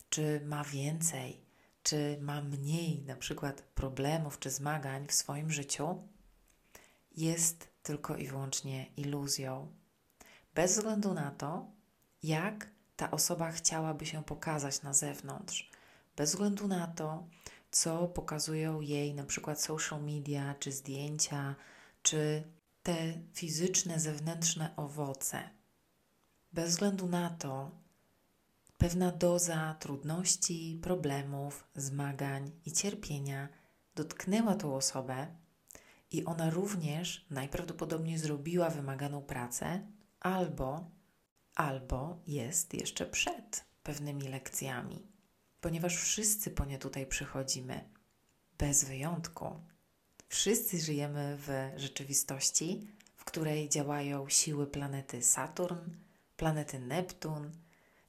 czy 0.09 0.41
ma 0.45 0.63
więcej, 0.63 1.41
czy 1.83 2.17
ma 2.21 2.41
mniej 2.41 3.01
na 3.01 3.15
przykład 3.15 3.61
problemów 3.61 4.39
czy 4.39 4.49
zmagań 4.49 5.07
w 5.07 5.13
swoim 5.13 5.51
życiu, 5.51 6.07
jest 7.11 7.70
tylko 7.83 8.15
i 8.15 8.27
wyłącznie 8.27 8.85
iluzją. 8.97 9.73
Bez 10.55 10.75
względu 10.77 11.13
na 11.13 11.31
to, 11.31 11.71
jak 12.23 12.71
ta 12.95 13.11
osoba 13.11 13.51
chciałaby 13.51 14.05
się 14.05 14.23
pokazać 14.23 14.81
na 14.81 14.93
zewnątrz, 14.93 15.71
bez 16.15 16.29
względu 16.29 16.67
na 16.67 16.87
to, 16.87 17.27
co 17.71 18.07
pokazują 18.07 18.81
jej 18.81 19.13
na 19.13 19.23
przykład 19.23 19.61
social 19.61 20.03
media, 20.03 20.55
czy 20.59 20.71
zdjęcia, 20.71 21.55
czy 22.01 22.43
te 22.83 23.13
fizyczne, 23.33 23.99
zewnętrzne 23.99 24.75
owoce. 24.75 25.49
Bez 26.53 26.69
względu 26.69 27.07
na 27.07 27.29
to, 27.29 27.71
pewna 28.77 29.11
doza 29.11 29.75
trudności, 29.79 30.79
problemów, 30.83 31.67
zmagań 31.75 32.51
i 32.65 32.71
cierpienia 32.71 33.49
dotknęła 33.95 34.55
tą 34.55 34.75
osobę 34.75 35.27
i 36.11 36.25
ona 36.25 36.49
również 36.49 37.25
najprawdopodobniej 37.29 38.17
zrobiła 38.17 38.69
wymaganą 38.69 39.21
pracę, 39.21 39.87
albo, 40.19 40.91
albo 41.55 42.19
jest 42.27 42.73
jeszcze 42.73 43.05
przed 43.05 43.65
pewnymi 43.83 44.27
lekcjami, 44.27 45.07
ponieważ 45.61 45.97
wszyscy 45.97 46.51
po 46.51 46.65
nie 46.65 46.77
tutaj 46.77 47.05
przychodzimy, 47.05 47.89
bez 48.57 48.83
wyjątku. 48.83 49.61
Wszyscy 50.29 50.79
żyjemy 50.79 51.37
w 51.37 51.71
rzeczywistości, 51.75 52.87
w 53.15 53.25
której 53.25 53.69
działają 53.69 54.29
siły 54.29 54.67
planety 54.67 55.23
Saturn, 55.23 55.89
planety 56.37 56.79
Neptun, 56.79 57.51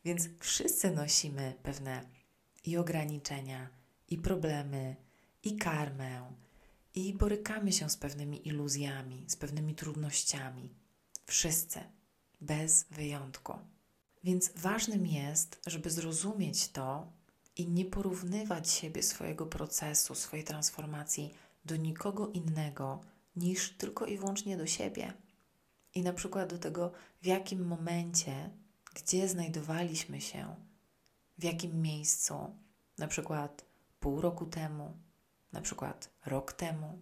więc 0.05 0.29
wszyscy 0.41 0.91
nosimy 0.91 1.55
pewne 1.63 2.07
i 2.65 2.77
ograniczenia, 2.77 3.69
i 4.09 4.19
problemy, 4.19 4.97
i 5.43 5.57
karmę, 5.57 6.33
i 6.95 7.15
borykamy 7.15 7.73
się 7.73 7.91
z 7.91 7.97
pewnymi 7.97 8.49
iluzjami, 8.49 9.25
z 9.29 9.37
pewnymi 9.37 9.75
trudnościami. 9.75 10.75
Wszyscy, 11.27 11.81
bez 12.41 12.87
wyjątku. 12.91 13.55
Więc 14.25 14.53
ważnym 14.57 15.07
jest, 15.07 15.61
żeby 15.67 15.91
zrozumieć 15.91 16.69
to 16.69 17.13
i 17.57 17.69
nie 17.69 17.85
porównywać 17.85 18.71
siebie, 18.71 19.03
swojego 19.03 19.47
procesu, 19.47 20.15
swojej 20.15 20.45
transformacji 20.45 21.35
do 21.65 21.77
nikogo 21.77 22.29
innego 22.29 23.01
niż 23.37 23.71
tylko 23.71 24.07
i 24.07 24.19
wyłącznie 24.19 24.57
do 24.57 24.67
siebie. 24.67 25.13
I 25.95 26.03
na 26.03 26.13
przykład 26.13 26.51
do 26.51 26.59
tego, 26.59 26.93
w 27.23 27.27
jakim 27.27 27.67
momencie, 27.67 28.51
gdzie 28.95 29.29
znajdowaliśmy 29.29 30.21
się, 30.21 30.55
w 31.39 31.45
jakim 31.45 31.83
miejscu, 31.83 32.35
na 32.99 33.09
przykład 33.09 33.65
pół 34.01 34.21
roku 34.21 34.47
temu, 34.47 34.97
na 35.53 35.61
przykład 35.61 36.11
rok 36.27 36.53
temu. 36.53 36.99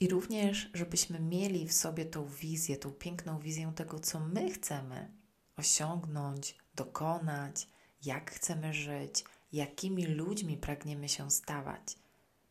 I 0.00 0.08
również, 0.08 0.70
żebyśmy 0.74 1.20
mieli 1.20 1.68
w 1.68 1.72
sobie 1.72 2.04
tą 2.04 2.26
wizję, 2.26 2.76
tą 2.76 2.90
piękną 2.90 3.38
wizję 3.38 3.72
tego, 3.76 4.00
co 4.00 4.20
my 4.20 4.50
chcemy 4.50 5.10
osiągnąć, 5.56 6.58
dokonać, 6.74 7.68
jak 8.04 8.30
chcemy 8.30 8.74
żyć, 8.74 9.24
jakimi 9.52 10.06
ludźmi 10.06 10.56
pragniemy 10.56 11.08
się 11.08 11.30
stawać, 11.30 11.96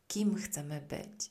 kim 0.08 0.34
chcemy 0.34 0.80
być. 0.80 1.30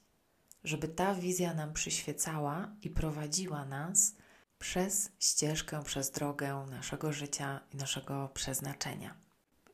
Żeby 0.63 0.87
ta 0.87 1.15
wizja 1.15 1.53
nam 1.53 1.73
przyświecała 1.73 2.71
i 2.81 2.89
prowadziła 2.89 3.65
nas 3.65 4.15
przez 4.59 5.11
ścieżkę, 5.19 5.83
przez 5.83 6.11
drogę 6.11 6.65
naszego 6.69 7.13
życia 7.13 7.59
i 7.73 7.77
naszego 7.77 8.29
przeznaczenia. 8.33 9.15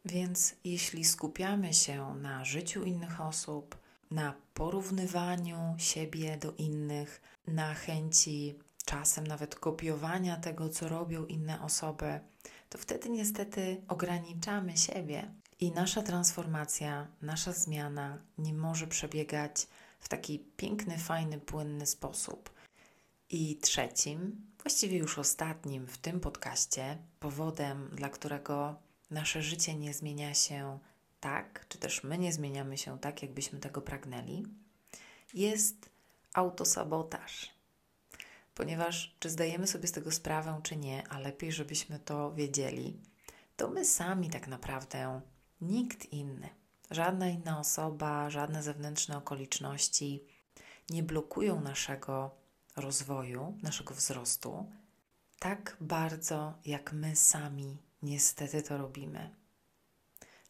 Więc 0.05 0.55
jeśli 0.63 1.05
skupiamy 1.05 1.73
się 1.73 2.15
na 2.15 2.45
życiu 2.45 2.83
innych 2.83 3.21
osób, 3.21 3.77
na 4.11 4.33
porównywaniu 4.53 5.75
siebie 5.77 6.37
do 6.37 6.53
innych, 6.57 7.21
na 7.47 7.73
chęci 7.73 8.59
czasem 8.85 9.27
nawet 9.27 9.55
kopiowania 9.55 10.37
tego, 10.37 10.69
co 10.69 10.89
robią 10.89 11.25
inne 11.25 11.61
osoby, 11.61 12.19
to 12.69 12.77
wtedy 12.77 13.09
niestety 13.09 13.81
ograniczamy 13.87 14.77
siebie 14.77 15.31
i 15.59 15.71
nasza 15.71 16.01
transformacja, 16.01 17.07
nasza 17.21 17.53
zmiana 17.53 18.17
nie 18.37 18.53
może 18.53 18.87
przebiegać 18.87 19.67
w 19.99 20.09
taki 20.09 20.39
piękny, 20.39 20.97
fajny, 20.97 21.39
płynny 21.39 21.85
sposób. 21.85 22.49
I 23.29 23.57
trzecim, 23.57 24.51
właściwie 24.63 24.97
już 24.97 25.19
ostatnim 25.19 25.87
w 25.87 25.97
tym 25.97 26.19
podcaście, 26.19 26.97
powodem, 27.19 27.89
dla 27.93 28.09
którego 28.09 28.75
nasze 29.11 29.41
życie 29.41 29.75
nie 29.75 29.93
zmienia 29.93 30.33
się 30.33 30.79
tak, 31.25 31.65
czy 31.69 31.77
też 31.77 32.03
my 32.03 32.17
nie 32.17 32.33
zmieniamy 32.33 32.77
się 32.77 32.99
tak, 32.99 33.21
jakbyśmy 33.21 33.59
tego 33.59 33.81
pragnęli, 33.81 34.43
jest 35.33 35.89
autosabotaż. 36.33 37.51
Ponieważ, 38.55 39.15
czy 39.19 39.29
zdajemy 39.29 39.67
sobie 39.67 39.87
z 39.87 39.91
tego 39.91 40.11
sprawę, 40.11 40.59
czy 40.63 40.75
nie, 40.75 41.07
a 41.07 41.19
lepiej, 41.19 41.51
żebyśmy 41.51 41.99
to 41.99 42.33
wiedzieli, 42.33 42.99
to 43.57 43.69
my 43.69 43.85
sami 43.85 44.29
tak 44.29 44.47
naprawdę, 44.47 45.21
nikt 45.61 46.05
inny, 46.13 46.49
żadna 46.91 47.29
inna 47.29 47.59
osoba, 47.59 48.29
żadne 48.29 48.63
zewnętrzne 48.63 49.17
okoliczności 49.17 50.23
nie 50.89 51.03
blokują 51.03 51.61
naszego 51.61 52.31
rozwoju, 52.75 53.57
naszego 53.63 53.93
wzrostu 53.93 54.65
tak 55.39 55.77
bardzo, 55.81 56.53
jak 56.65 56.93
my 56.93 57.15
sami 57.15 57.77
niestety 58.01 58.63
to 58.63 58.77
robimy. 58.77 59.44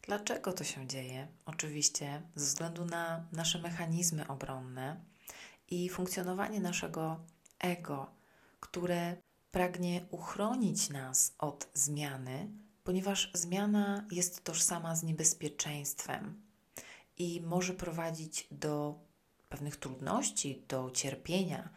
Dlaczego 0.06 0.52
to 0.52 0.64
się 0.64 0.86
dzieje? 0.86 1.28
Oczywiście 1.46 2.22
ze 2.34 2.46
względu 2.46 2.84
na 2.84 3.26
nasze 3.32 3.58
mechanizmy 3.58 4.28
obronne 4.28 5.00
i 5.70 5.88
funkcjonowanie 5.88 6.60
naszego 6.60 7.20
ego, 7.58 8.10
które 8.60 9.16
pragnie 9.50 10.06
uchronić 10.10 10.90
nas 10.90 11.34
od 11.38 11.68
zmiany, 11.74 12.48
ponieważ 12.84 13.30
zmiana 13.34 14.04
jest 14.10 14.44
tożsama 14.44 14.96
z 14.96 15.02
niebezpieczeństwem 15.02 16.42
i 17.18 17.40
może 17.40 17.74
prowadzić 17.74 18.46
do 18.50 18.98
pewnych 19.48 19.76
trudności, 19.76 20.64
do 20.68 20.90
cierpienia, 20.90 21.68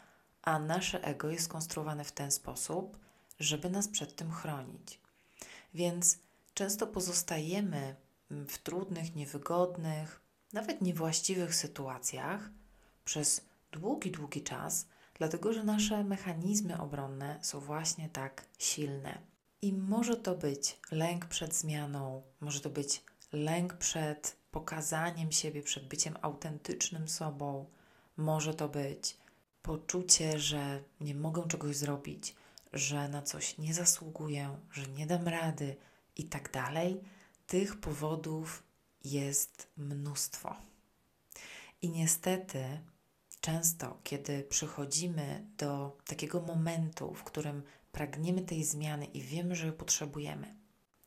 a 0.41 0.59
nasze 0.59 1.03
ego 1.03 1.29
jest 1.29 1.45
skonstruowane 1.45 2.03
w 2.03 2.11
ten 2.11 2.31
sposób, 2.31 2.97
żeby 3.39 3.69
nas 3.69 3.87
przed 3.87 4.15
tym 4.15 4.31
chronić. 4.31 4.99
Więc 5.73 6.19
często 6.53 6.87
pozostajemy 6.87 7.95
w 8.29 8.57
trudnych, 8.57 9.15
niewygodnych, 9.15 10.21
nawet 10.53 10.81
niewłaściwych 10.81 11.55
sytuacjach 11.55 12.49
przez 13.05 13.41
długi, 13.71 14.11
długi 14.11 14.43
czas, 14.43 14.87
dlatego 15.13 15.53
że 15.53 15.63
nasze 15.63 16.03
mechanizmy 16.03 16.81
obronne 16.81 17.39
są 17.41 17.59
właśnie 17.59 18.09
tak 18.09 18.45
silne. 18.57 19.21
I 19.61 19.73
może 19.73 20.17
to 20.17 20.35
być 20.35 20.77
lęk 20.91 21.25
przed 21.25 21.55
zmianą, 21.55 22.21
może 22.41 22.59
to 22.59 22.69
być 22.69 23.03
lęk 23.33 23.73
przed 23.73 24.37
pokazaniem 24.51 25.31
siebie, 25.31 25.63
przed 25.63 25.87
byciem 25.87 26.15
autentycznym 26.21 27.07
sobą, 27.07 27.65
może 28.17 28.53
to 28.53 28.69
być 28.69 29.17
poczucie, 29.61 30.39
że 30.39 30.83
nie 31.01 31.15
mogę 31.15 31.47
czegoś 31.47 31.75
zrobić, 31.75 32.35
że 32.73 33.09
na 33.09 33.21
coś 33.21 33.57
nie 33.57 33.73
zasługuję, 33.73 34.57
że 34.71 34.87
nie 34.87 35.07
dam 35.07 35.27
rady 35.27 35.75
i 36.17 36.23
tak 36.23 36.51
dalej 36.51 37.03
tych 37.49 37.79
powodów 37.79 38.63
jest 39.03 39.67
mnóstwo. 39.77 40.55
I 41.81 41.89
niestety, 41.89 42.79
często, 43.41 43.99
kiedy 44.03 44.43
przychodzimy 44.43 45.45
do 45.57 45.97
takiego 46.05 46.41
momentu, 46.41 47.13
w 47.13 47.23
którym 47.23 47.63
pragniemy 47.91 48.41
tej 48.41 48.63
zmiany 48.63 49.05
i 49.05 49.21
wiemy, 49.21 49.55
że 49.55 49.67
ją 49.67 49.73
potrzebujemy, 49.73 50.55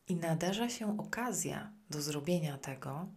i 0.09 0.17
nadarza 0.17 0.69
się 0.69 0.99
okazja 1.01 1.73
do 1.91 2.03
zrobienia 2.03 2.59
tego, 2.59 3.09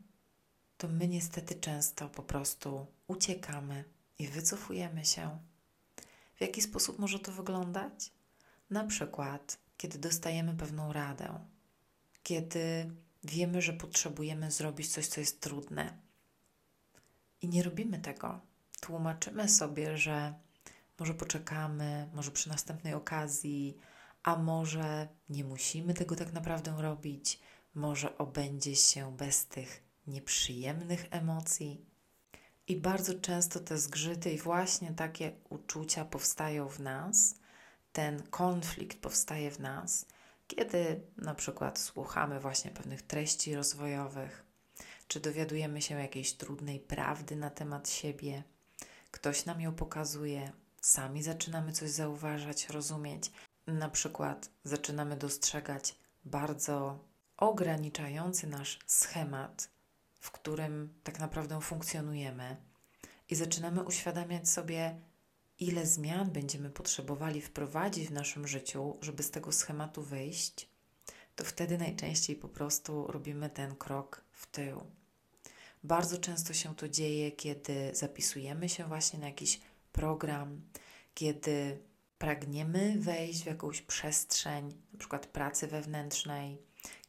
to 0.77 0.87
my 0.87 1.07
niestety 1.07 1.55
często 1.55 2.09
po 2.09 2.23
prostu 2.23 2.87
uciekamy 3.07 3.83
i 4.19 4.27
wycofujemy 4.27 5.05
się. 5.05 5.39
W 6.35 6.41
jaki 6.41 6.61
sposób 6.61 6.99
może 6.99 7.19
to 7.19 7.31
wyglądać? 7.31 8.11
Na 8.69 8.83
przykład, 8.83 9.57
kiedy 9.77 9.99
dostajemy 9.99 10.55
pewną 10.57 10.93
radę, 10.93 11.39
kiedy 12.23 12.91
Wiemy, 13.25 13.61
że 13.61 13.73
potrzebujemy 13.73 14.51
zrobić 14.51 14.87
coś, 14.87 15.07
co 15.07 15.19
jest 15.19 15.41
trudne. 15.41 15.97
I 17.41 17.47
nie 17.47 17.63
robimy 17.63 17.99
tego. 17.99 18.41
Tłumaczymy 18.81 19.49
sobie, 19.49 19.97
że 19.97 20.33
może 20.99 21.13
poczekamy, 21.13 22.09
może 22.13 22.31
przy 22.31 22.49
następnej 22.49 22.93
okazji, 22.93 23.77
a 24.23 24.35
może 24.35 25.07
nie 25.29 25.43
musimy 25.43 25.93
tego 25.93 26.15
tak 26.15 26.33
naprawdę 26.33 26.81
robić, 26.81 27.39
może 27.75 28.17
obędzie 28.17 28.75
się 28.75 29.17
bez 29.17 29.45
tych 29.45 29.83
nieprzyjemnych 30.07 31.05
emocji. 31.11 31.85
I 32.67 32.75
bardzo 32.77 33.19
często 33.19 33.59
te 33.59 33.77
zgrzyty 33.77 34.31
i 34.31 34.37
właśnie 34.37 34.91
takie 34.93 35.31
uczucia 35.49 36.05
powstają 36.05 36.69
w 36.69 36.79
nas, 36.79 37.35
ten 37.91 38.23
konflikt 38.23 38.97
powstaje 38.97 39.51
w 39.51 39.59
nas, 39.59 40.05
kiedy 40.47 41.01
na 41.17 41.35
przykład 41.35 41.79
słuchamy 41.79 42.39
właśnie 42.39 42.71
pewnych 42.71 43.01
treści 43.01 43.55
rozwojowych, 43.55 44.43
czy 45.07 45.19
dowiadujemy 45.19 45.81
się 45.81 45.95
jakiejś 45.95 46.33
trudnej 46.33 46.79
prawdy 46.79 47.35
na 47.35 47.49
temat 47.49 47.89
siebie, 47.89 48.43
ktoś 49.11 49.45
nam 49.45 49.61
ją 49.61 49.75
pokazuje, 49.75 50.51
sami 50.81 51.23
zaczynamy 51.23 51.71
coś 51.71 51.89
zauważać, 51.89 52.69
rozumieć, 52.69 53.31
na 53.67 53.89
przykład 53.89 54.49
zaczynamy 54.63 55.17
dostrzegać 55.17 55.95
bardzo 56.25 56.99
ograniczający 57.37 58.47
nasz 58.47 58.79
schemat, 58.85 59.69
w 60.19 60.31
którym 60.31 60.93
tak 61.03 61.19
naprawdę 61.19 61.61
funkcjonujemy, 61.61 62.57
i 63.29 63.35
zaczynamy 63.35 63.83
uświadamiać 63.83 64.49
sobie, 64.49 64.95
ile 65.59 65.85
zmian 65.85 66.31
będziemy 66.31 66.69
potrzebowali 66.69 67.41
wprowadzić 67.41 68.07
w 68.07 68.11
naszym 68.11 68.47
życiu, 68.47 68.97
żeby 69.01 69.23
z 69.23 69.31
tego 69.31 69.51
schematu 69.51 70.01
wyjść, 70.01 70.69
to 71.35 71.43
wtedy 71.43 71.77
najczęściej 71.77 72.35
po 72.35 72.49
prostu 72.49 73.07
robimy 73.07 73.49
ten 73.49 73.75
krok 73.75 74.23
w 74.31 74.45
tył. 74.47 74.81
Bardzo 75.83 76.17
często 76.17 76.53
się 76.53 76.75
to 76.75 76.89
dzieje, 76.89 77.31
kiedy 77.31 77.91
zapisujemy 77.93 78.69
się 78.69 78.87
właśnie 78.87 79.19
na 79.19 79.27
jakiś 79.27 79.61
program, 79.91 80.61
kiedy 81.13 81.79
pragniemy 82.17 82.95
wejść 82.99 83.43
w 83.43 83.45
jakąś 83.45 83.81
przestrzeń, 83.81 84.73
na 84.93 84.99
przykład 84.99 85.27
pracy 85.27 85.67
wewnętrznej, 85.67 86.57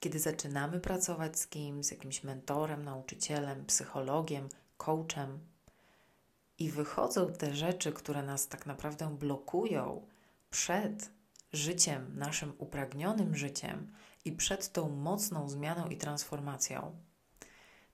kiedy 0.00 0.18
zaczynamy 0.18 0.80
pracować 0.80 1.38
z 1.38 1.46
kimś, 1.46 1.86
z 1.86 1.90
jakimś 1.90 2.24
mentorem, 2.24 2.84
nauczycielem, 2.84 3.66
psychologiem, 3.66 4.48
coachem, 4.76 5.38
i 6.58 6.70
wychodzą 6.70 7.32
te 7.32 7.54
rzeczy, 7.54 7.92
które 7.92 8.22
nas 8.22 8.48
tak 8.48 8.66
naprawdę 8.66 9.16
blokują 9.16 10.06
przed 10.50 11.10
życiem, 11.52 12.18
naszym 12.18 12.52
upragnionym 12.58 13.36
życiem 13.36 13.92
i 14.24 14.32
przed 14.32 14.72
tą 14.72 14.88
mocną 14.88 15.48
zmianą 15.48 15.88
i 15.88 15.96
transformacją, 15.96 16.96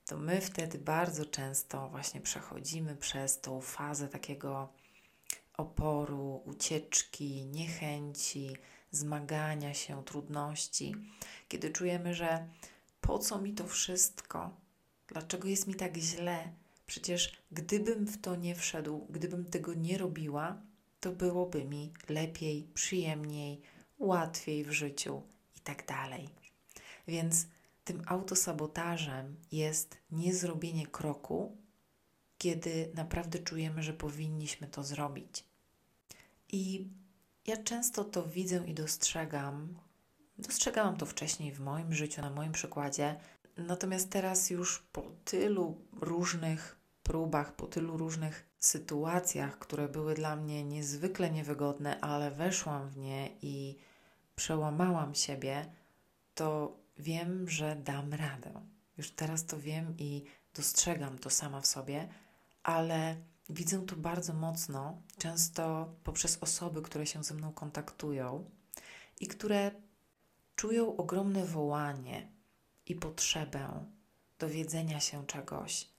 to 0.05 0.17
my 0.17 0.41
wtedy 0.41 0.77
bardzo 0.77 1.25
często 1.25 1.89
właśnie 1.89 2.21
przechodzimy 2.21 2.95
przez 2.95 3.41
tą 3.41 3.61
fazę 3.61 4.07
takiego 4.07 4.69
oporu, 5.57 6.41
ucieczki, 6.45 7.45
niechęci, 7.45 8.57
zmagania 8.91 9.73
się, 9.73 10.03
trudności, 10.03 10.95
kiedy 11.47 11.71
czujemy, 11.71 12.13
że 12.13 12.47
po 13.01 13.19
co 13.19 13.41
mi 13.41 13.53
to 13.53 13.67
wszystko? 13.67 14.51
Dlaczego 15.07 15.47
jest 15.47 15.67
mi 15.67 15.75
tak 15.75 15.97
źle? 15.97 16.53
Przecież 16.85 17.33
gdybym 17.51 18.07
w 18.07 18.21
to 18.21 18.35
nie 18.35 18.55
wszedł, 18.55 19.07
gdybym 19.09 19.45
tego 19.45 19.73
nie 19.73 19.97
robiła, 19.97 20.61
to 20.99 21.11
byłoby 21.11 21.65
mi 21.65 21.93
lepiej, 22.09 22.67
przyjemniej, 22.73 23.61
łatwiej 23.99 24.63
w 24.63 24.71
życiu 24.71 25.21
i 25.57 25.59
tak 25.59 25.87
dalej. 25.87 26.29
Więc 27.07 27.47
tym 27.83 28.03
autosabotażem 28.05 29.35
jest 29.51 29.97
niezrobienie 30.11 30.87
kroku, 30.87 31.57
kiedy 32.37 32.91
naprawdę 32.95 33.39
czujemy, 33.39 33.83
że 33.83 33.93
powinniśmy 33.93 34.67
to 34.67 34.83
zrobić. 34.83 35.43
I 36.51 36.87
ja 37.47 37.57
często 37.57 38.03
to 38.03 38.27
widzę 38.27 38.63
i 38.67 38.73
dostrzegam. 38.73 39.79
Dostrzegałam 40.37 40.97
to 40.97 41.05
wcześniej 41.05 41.51
w 41.51 41.59
moim 41.59 41.93
życiu, 41.93 42.21
na 42.21 42.29
moim 42.29 42.51
przykładzie. 42.51 43.15
Natomiast 43.57 44.09
teraz 44.09 44.49
już 44.49 44.79
po 44.79 45.01
tylu 45.25 45.77
różnych 46.01 46.77
próbach, 47.03 47.55
po 47.55 47.67
tylu 47.67 47.97
różnych 47.97 48.49
sytuacjach, 48.59 49.59
które 49.59 49.89
były 49.89 50.13
dla 50.13 50.35
mnie 50.35 50.63
niezwykle 50.63 51.31
niewygodne, 51.31 51.99
ale 52.01 52.31
weszłam 52.31 52.89
w 52.89 52.97
nie 52.97 53.29
i 53.41 53.77
przełamałam 54.35 55.15
siebie, 55.15 55.73
to 56.35 56.77
wiem, 56.97 57.49
że 57.49 57.75
dam 57.75 58.13
radę. 58.13 58.61
Już 58.97 59.11
teraz 59.11 59.45
to 59.45 59.59
wiem 59.59 59.93
i 59.97 60.25
dostrzegam 60.55 61.19
to 61.19 61.29
sama 61.29 61.61
w 61.61 61.67
sobie, 61.67 62.09
ale 62.63 63.15
widzę 63.49 63.85
to 63.85 63.95
bardzo 63.95 64.33
mocno, 64.33 65.01
często 65.17 65.93
poprzez 66.03 66.37
osoby, 66.41 66.81
które 66.81 67.05
się 67.05 67.23
ze 67.23 67.33
mną 67.33 67.53
kontaktują 67.53 68.49
i 69.19 69.27
które 69.27 69.71
czują 70.55 70.97
ogromne 70.97 71.45
wołanie 71.45 72.33
i 72.85 72.95
potrzebę 72.95 73.85
dowiedzenia 74.39 74.99
się 74.99 75.27
czegoś, 75.27 75.89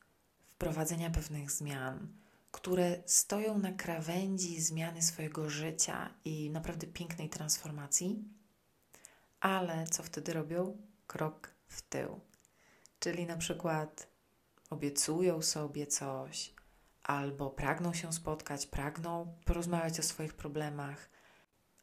wprowadzenia 0.55 1.11
pewnych 1.11 1.51
zmian, 1.51 2.09
które 2.51 3.03
stoją 3.07 3.59
na 3.59 3.73
krawędzi 3.73 4.61
zmiany 4.61 5.03
swojego 5.03 5.51
życia 5.51 6.14
i 6.25 6.51
naprawdę 6.51 6.87
pięknej 6.87 7.29
transformacji, 7.29 8.25
ale 9.40 9.87
co 9.87 10.03
wtedy 10.03 10.33
robią? 10.33 10.77
Krok 11.07 11.55
w 11.68 11.83
tył. 11.83 12.20
Czyli 12.99 13.27
na 13.27 13.37
przykład 13.37 14.07
obiecują 14.70 15.42
sobie 15.42 15.87
coś, 15.87 16.55
albo 17.03 17.51
pragną 17.51 17.94
się 17.94 18.12
spotkać, 18.12 18.66
pragną 18.66 19.37
porozmawiać 19.44 20.01
o 20.01 20.03
swoich 20.03 20.35
problemach, 20.35 21.11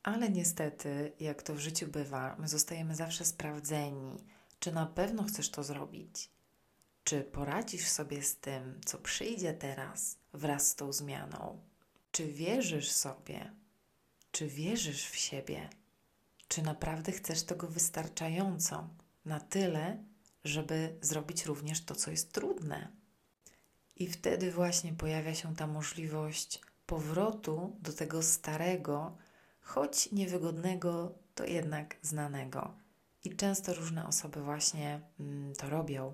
ale 0.03 0.29
niestety, 0.29 1.11
jak 1.19 1.43
to 1.43 1.53
w 1.55 1.59
życiu 1.59 1.87
bywa, 1.87 2.35
my 2.39 2.47
zostajemy 2.47 2.95
zawsze 2.95 3.25
sprawdzeni, 3.25 4.17
czy 4.61 4.71
na 4.71 4.85
pewno 4.85 5.23
chcesz 5.23 5.49
to 5.49 5.63
zrobić 5.63 6.29
czy 7.03 7.21
poradzisz 7.21 7.87
sobie 7.87 8.23
z 8.23 8.37
tym, 8.37 8.81
co 8.85 8.97
przyjdzie 8.97 9.53
teraz 9.53 10.17
wraz 10.33 10.67
z 10.67 10.75
tą 10.75 10.93
zmianą? 10.93 11.61
Czy 12.11 12.27
wierzysz 12.27 12.91
sobie? 12.91 13.51
Czy 14.31 14.47
wierzysz 14.47 15.05
w 15.05 15.15
siebie? 15.15 15.69
Czy 16.47 16.61
naprawdę 16.61 17.11
chcesz 17.11 17.43
tego 17.43 17.67
wystarczająco, 17.67 18.89
na 19.25 19.39
tyle, 19.39 20.03
żeby 20.43 20.95
zrobić 21.01 21.45
również 21.45 21.85
to, 21.85 21.95
co 21.95 22.11
jest 22.11 22.31
trudne? 22.33 22.91
I 23.95 24.07
wtedy 24.07 24.51
właśnie 24.51 24.93
pojawia 24.93 25.35
się 25.35 25.55
ta 25.55 25.67
możliwość 25.67 26.61
powrotu 26.85 27.75
do 27.81 27.93
tego 27.93 28.23
starego, 28.23 29.17
choć 29.61 30.11
niewygodnego, 30.11 31.15
to 31.35 31.45
jednak 31.45 31.95
znanego. 32.01 32.73
I 33.23 33.35
często 33.35 33.73
różne 33.73 34.07
osoby 34.07 34.41
właśnie 34.43 35.01
mm, 35.19 35.53
to 35.55 35.69
robią. 35.69 36.13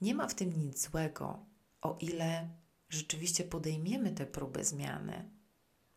Nie 0.00 0.14
ma 0.14 0.28
w 0.28 0.34
tym 0.34 0.52
nic 0.58 0.82
złego, 0.90 1.38
o 1.82 1.96
ile 2.00 2.48
rzeczywiście 2.88 3.44
podejmiemy 3.44 4.12
te 4.12 4.26
próby 4.26 4.64
zmiany, 4.64 5.30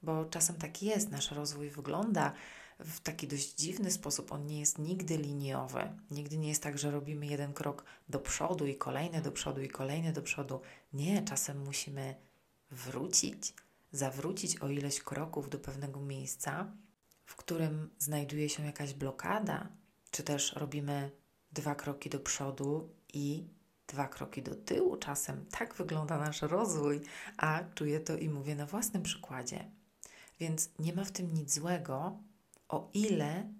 bo 0.01 0.25
czasem 0.25 0.55
tak 0.55 0.83
jest, 0.83 1.09
nasz 1.09 1.31
rozwój 1.31 1.69
wygląda 1.69 2.33
w 2.79 2.99
taki 2.99 3.27
dość 3.27 3.55
dziwny 3.55 3.91
sposób. 3.91 4.31
On 4.31 4.45
nie 4.45 4.59
jest 4.59 4.79
nigdy 4.79 5.17
liniowy. 5.17 5.89
Nigdy 6.11 6.37
nie 6.37 6.49
jest 6.49 6.63
tak, 6.63 6.77
że 6.77 6.91
robimy 6.91 7.25
jeden 7.25 7.53
krok 7.53 7.85
do 8.09 8.19
przodu 8.19 8.67
i 8.67 8.75
kolejny 8.75 9.21
do 9.21 9.31
przodu 9.31 9.61
i 9.61 9.67
kolejny 9.67 10.13
do 10.13 10.21
przodu. 10.21 10.61
Nie, 10.93 11.21
czasem 11.21 11.63
musimy 11.63 12.15
wrócić, 12.71 13.53
zawrócić 13.91 14.59
o 14.59 14.69
ileś 14.69 14.99
kroków 14.99 15.49
do 15.49 15.59
pewnego 15.59 15.99
miejsca, 15.99 16.71
w 17.25 17.35
którym 17.35 17.89
znajduje 17.99 18.49
się 18.49 18.65
jakaś 18.65 18.93
blokada, 18.93 19.67
czy 20.13 20.23
też 20.23 20.53
robimy 20.53 21.11
dwa 21.51 21.75
kroki 21.75 22.09
do 22.09 22.19
przodu 22.19 22.89
i 23.13 23.47
dwa 23.87 24.07
kroki 24.07 24.41
do 24.41 24.55
tyłu 24.55 24.97
czasem. 24.97 25.45
Tak 25.45 25.75
wygląda 25.75 26.17
nasz 26.17 26.41
rozwój, 26.41 27.01
a 27.37 27.63
czuję 27.75 27.99
to 27.99 28.17
i 28.17 28.29
mówię 28.29 28.55
na 28.55 28.65
własnym 28.65 29.03
przykładzie. 29.03 29.71
Więc 30.39 30.69
nie 30.79 30.93
ma 30.93 31.03
w 31.03 31.11
tym 31.11 31.33
nic 31.33 31.53
złego, 31.53 32.17
o 32.69 32.89
ile 32.93 33.53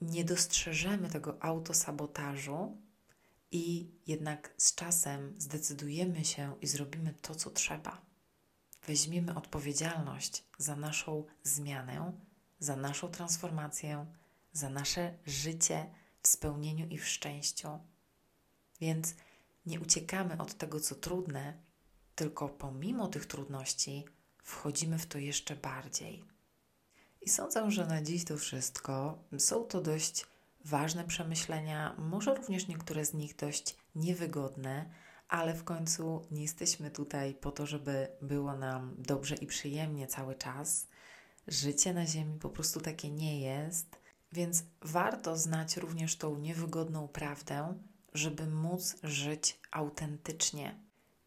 nie 0.00 0.24
dostrzeżemy 0.24 1.08
tego 1.08 1.42
autosabotażu 1.42 2.76
i 3.50 3.90
jednak 4.06 4.54
z 4.56 4.74
czasem 4.74 5.34
zdecydujemy 5.38 6.24
się 6.24 6.56
i 6.60 6.66
zrobimy 6.66 7.14
to, 7.22 7.34
co 7.34 7.50
trzeba. 7.50 8.00
Weźmiemy 8.86 9.34
odpowiedzialność 9.34 10.44
za 10.58 10.76
naszą 10.76 11.24
zmianę, 11.42 12.12
za 12.58 12.76
naszą 12.76 13.08
transformację, 13.08 14.06
za 14.52 14.70
nasze 14.70 15.14
życie 15.26 15.86
w 16.22 16.28
spełnieniu 16.28 16.86
i 16.88 16.98
w 16.98 17.08
szczęściu. 17.08 17.68
Więc 18.80 19.14
nie 19.66 19.80
uciekamy 19.80 20.38
od 20.38 20.54
tego, 20.54 20.80
co 20.80 20.94
trudne, 20.94 21.54
tylko 22.14 22.48
pomimo 22.48 23.08
tych 23.08 23.26
trudności 23.26 24.04
wchodzimy 24.42 24.98
w 24.98 25.06
to 25.06 25.18
jeszcze 25.18 25.56
bardziej. 25.56 26.24
I 27.22 27.30
sądzę, 27.30 27.70
że 27.70 27.86
na 27.86 28.02
dziś 28.02 28.24
to 28.24 28.36
wszystko. 28.36 29.18
Są 29.38 29.64
to 29.64 29.80
dość 29.80 30.26
ważne 30.64 31.04
przemyślenia, 31.04 31.94
może 31.98 32.34
również 32.34 32.68
niektóre 32.68 33.04
z 33.04 33.14
nich 33.14 33.36
dość 33.36 33.76
niewygodne, 33.94 34.90
ale 35.28 35.54
w 35.54 35.64
końcu 35.64 36.26
nie 36.30 36.42
jesteśmy 36.42 36.90
tutaj 36.90 37.34
po 37.34 37.50
to, 37.50 37.66
żeby 37.66 38.08
było 38.22 38.56
nam 38.56 38.94
dobrze 38.98 39.34
i 39.34 39.46
przyjemnie 39.46 40.06
cały 40.06 40.34
czas. 40.34 40.86
Życie 41.48 41.94
na 41.94 42.06
Ziemi 42.06 42.38
po 42.38 42.48
prostu 42.48 42.80
takie 42.80 43.10
nie 43.10 43.40
jest, 43.40 43.96
więc 44.32 44.64
warto 44.82 45.36
znać 45.36 45.76
również 45.76 46.16
tą 46.16 46.38
niewygodną 46.38 47.08
prawdę, 47.08 47.74
żeby 48.14 48.46
móc 48.46 48.96
żyć 49.02 49.60
autentycznie 49.70 50.80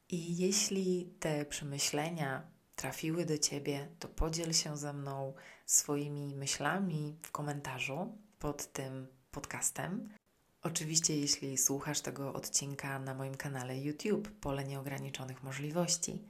I 0.10 0.38
jeśli 0.38 1.14
te 1.20 1.46
przemyślenia 1.46 2.48
trafiły 2.76 3.26
do 3.26 3.38
Ciebie, 3.38 3.88
to 4.00 4.08
podziel 4.08 4.54
się 4.54 4.78
ze 4.78 4.94
mną 4.94 5.34
swoimi 5.66 6.36
myślami 6.36 7.18
w 7.22 7.32
komentarzu 7.32 8.18
pod 8.40 8.74
tym 8.74 9.08
podcastem. 9.32 10.10
Oczywiście, 10.64 11.18
jeśli 11.18 11.58
słuchasz 11.58 12.02
tego 12.02 12.34
odcinka 12.34 13.00
na 13.00 13.14
moim 13.14 13.36
kanale 13.36 13.78
YouTube, 13.78 14.32
pole 14.32 14.64
nieograniczonych 14.64 15.44
możliwości. 15.44 16.22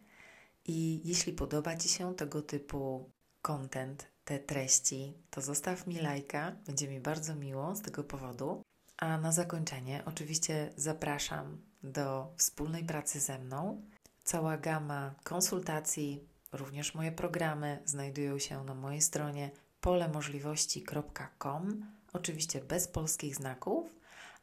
I 0.65 1.01
jeśli 1.03 1.33
podoba 1.33 1.77
Ci 1.77 1.89
się 1.89 2.15
tego 2.15 2.41
typu 2.41 3.09
content, 3.41 4.10
te 4.31 4.39
treści, 4.39 5.13
to 5.29 5.41
zostaw 5.41 5.87
mi 5.87 5.99
lajka, 5.99 6.55
będzie 6.65 6.87
mi 6.87 6.99
bardzo 6.99 7.35
miło 7.35 7.75
z 7.75 7.81
tego 7.81 8.03
powodu. 8.03 8.61
A 8.97 9.17
na 9.17 9.31
zakończenie, 9.31 10.03
oczywiście 10.05 10.73
zapraszam 10.75 11.61
do 11.83 12.33
wspólnej 12.37 12.83
pracy 12.83 13.19
ze 13.19 13.39
mną. 13.39 13.81
Cała 14.23 14.57
gama 14.57 15.15
konsultacji, 15.23 16.27
również 16.51 16.95
moje 16.95 17.11
programy 17.11 17.79
znajdują 17.85 18.39
się 18.39 18.63
na 18.63 18.75
mojej 18.75 19.01
stronie 19.01 19.51
polemożliwości.com, 19.81 21.85
oczywiście 22.13 22.61
bez 22.61 22.87
polskich 22.87 23.35
znaków, 23.35 23.95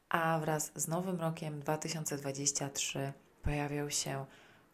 a 0.09 0.39
wraz 0.39 0.71
z 0.75 0.87
nowym 0.87 1.21
rokiem 1.21 1.59
2023 1.59 3.13
pojawią 3.41 3.89
się 3.89 4.25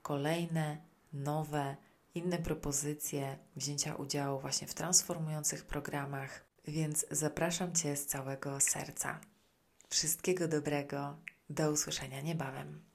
kolejne 0.02 0.78
nowe, 1.14 1.76
inne 2.16 2.38
propozycje 2.38 3.38
wzięcia 3.56 3.96
udziału 3.96 4.40
właśnie 4.40 4.68
w 4.68 4.74
transformujących 4.74 5.66
programach, 5.66 6.46
więc 6.68 7.06
zapraszam 7.12 7.76
Cię 7.76 7.96
z 7.96 8.06
całego 8.06 8.60
serca. 8.60 9.20
Wszystkiego 9.90 10.48
dobrego, 10.48 11.18
do 11.50 11.72
usłyszenia 11.72 12.22
niebawem. 12.22 12.95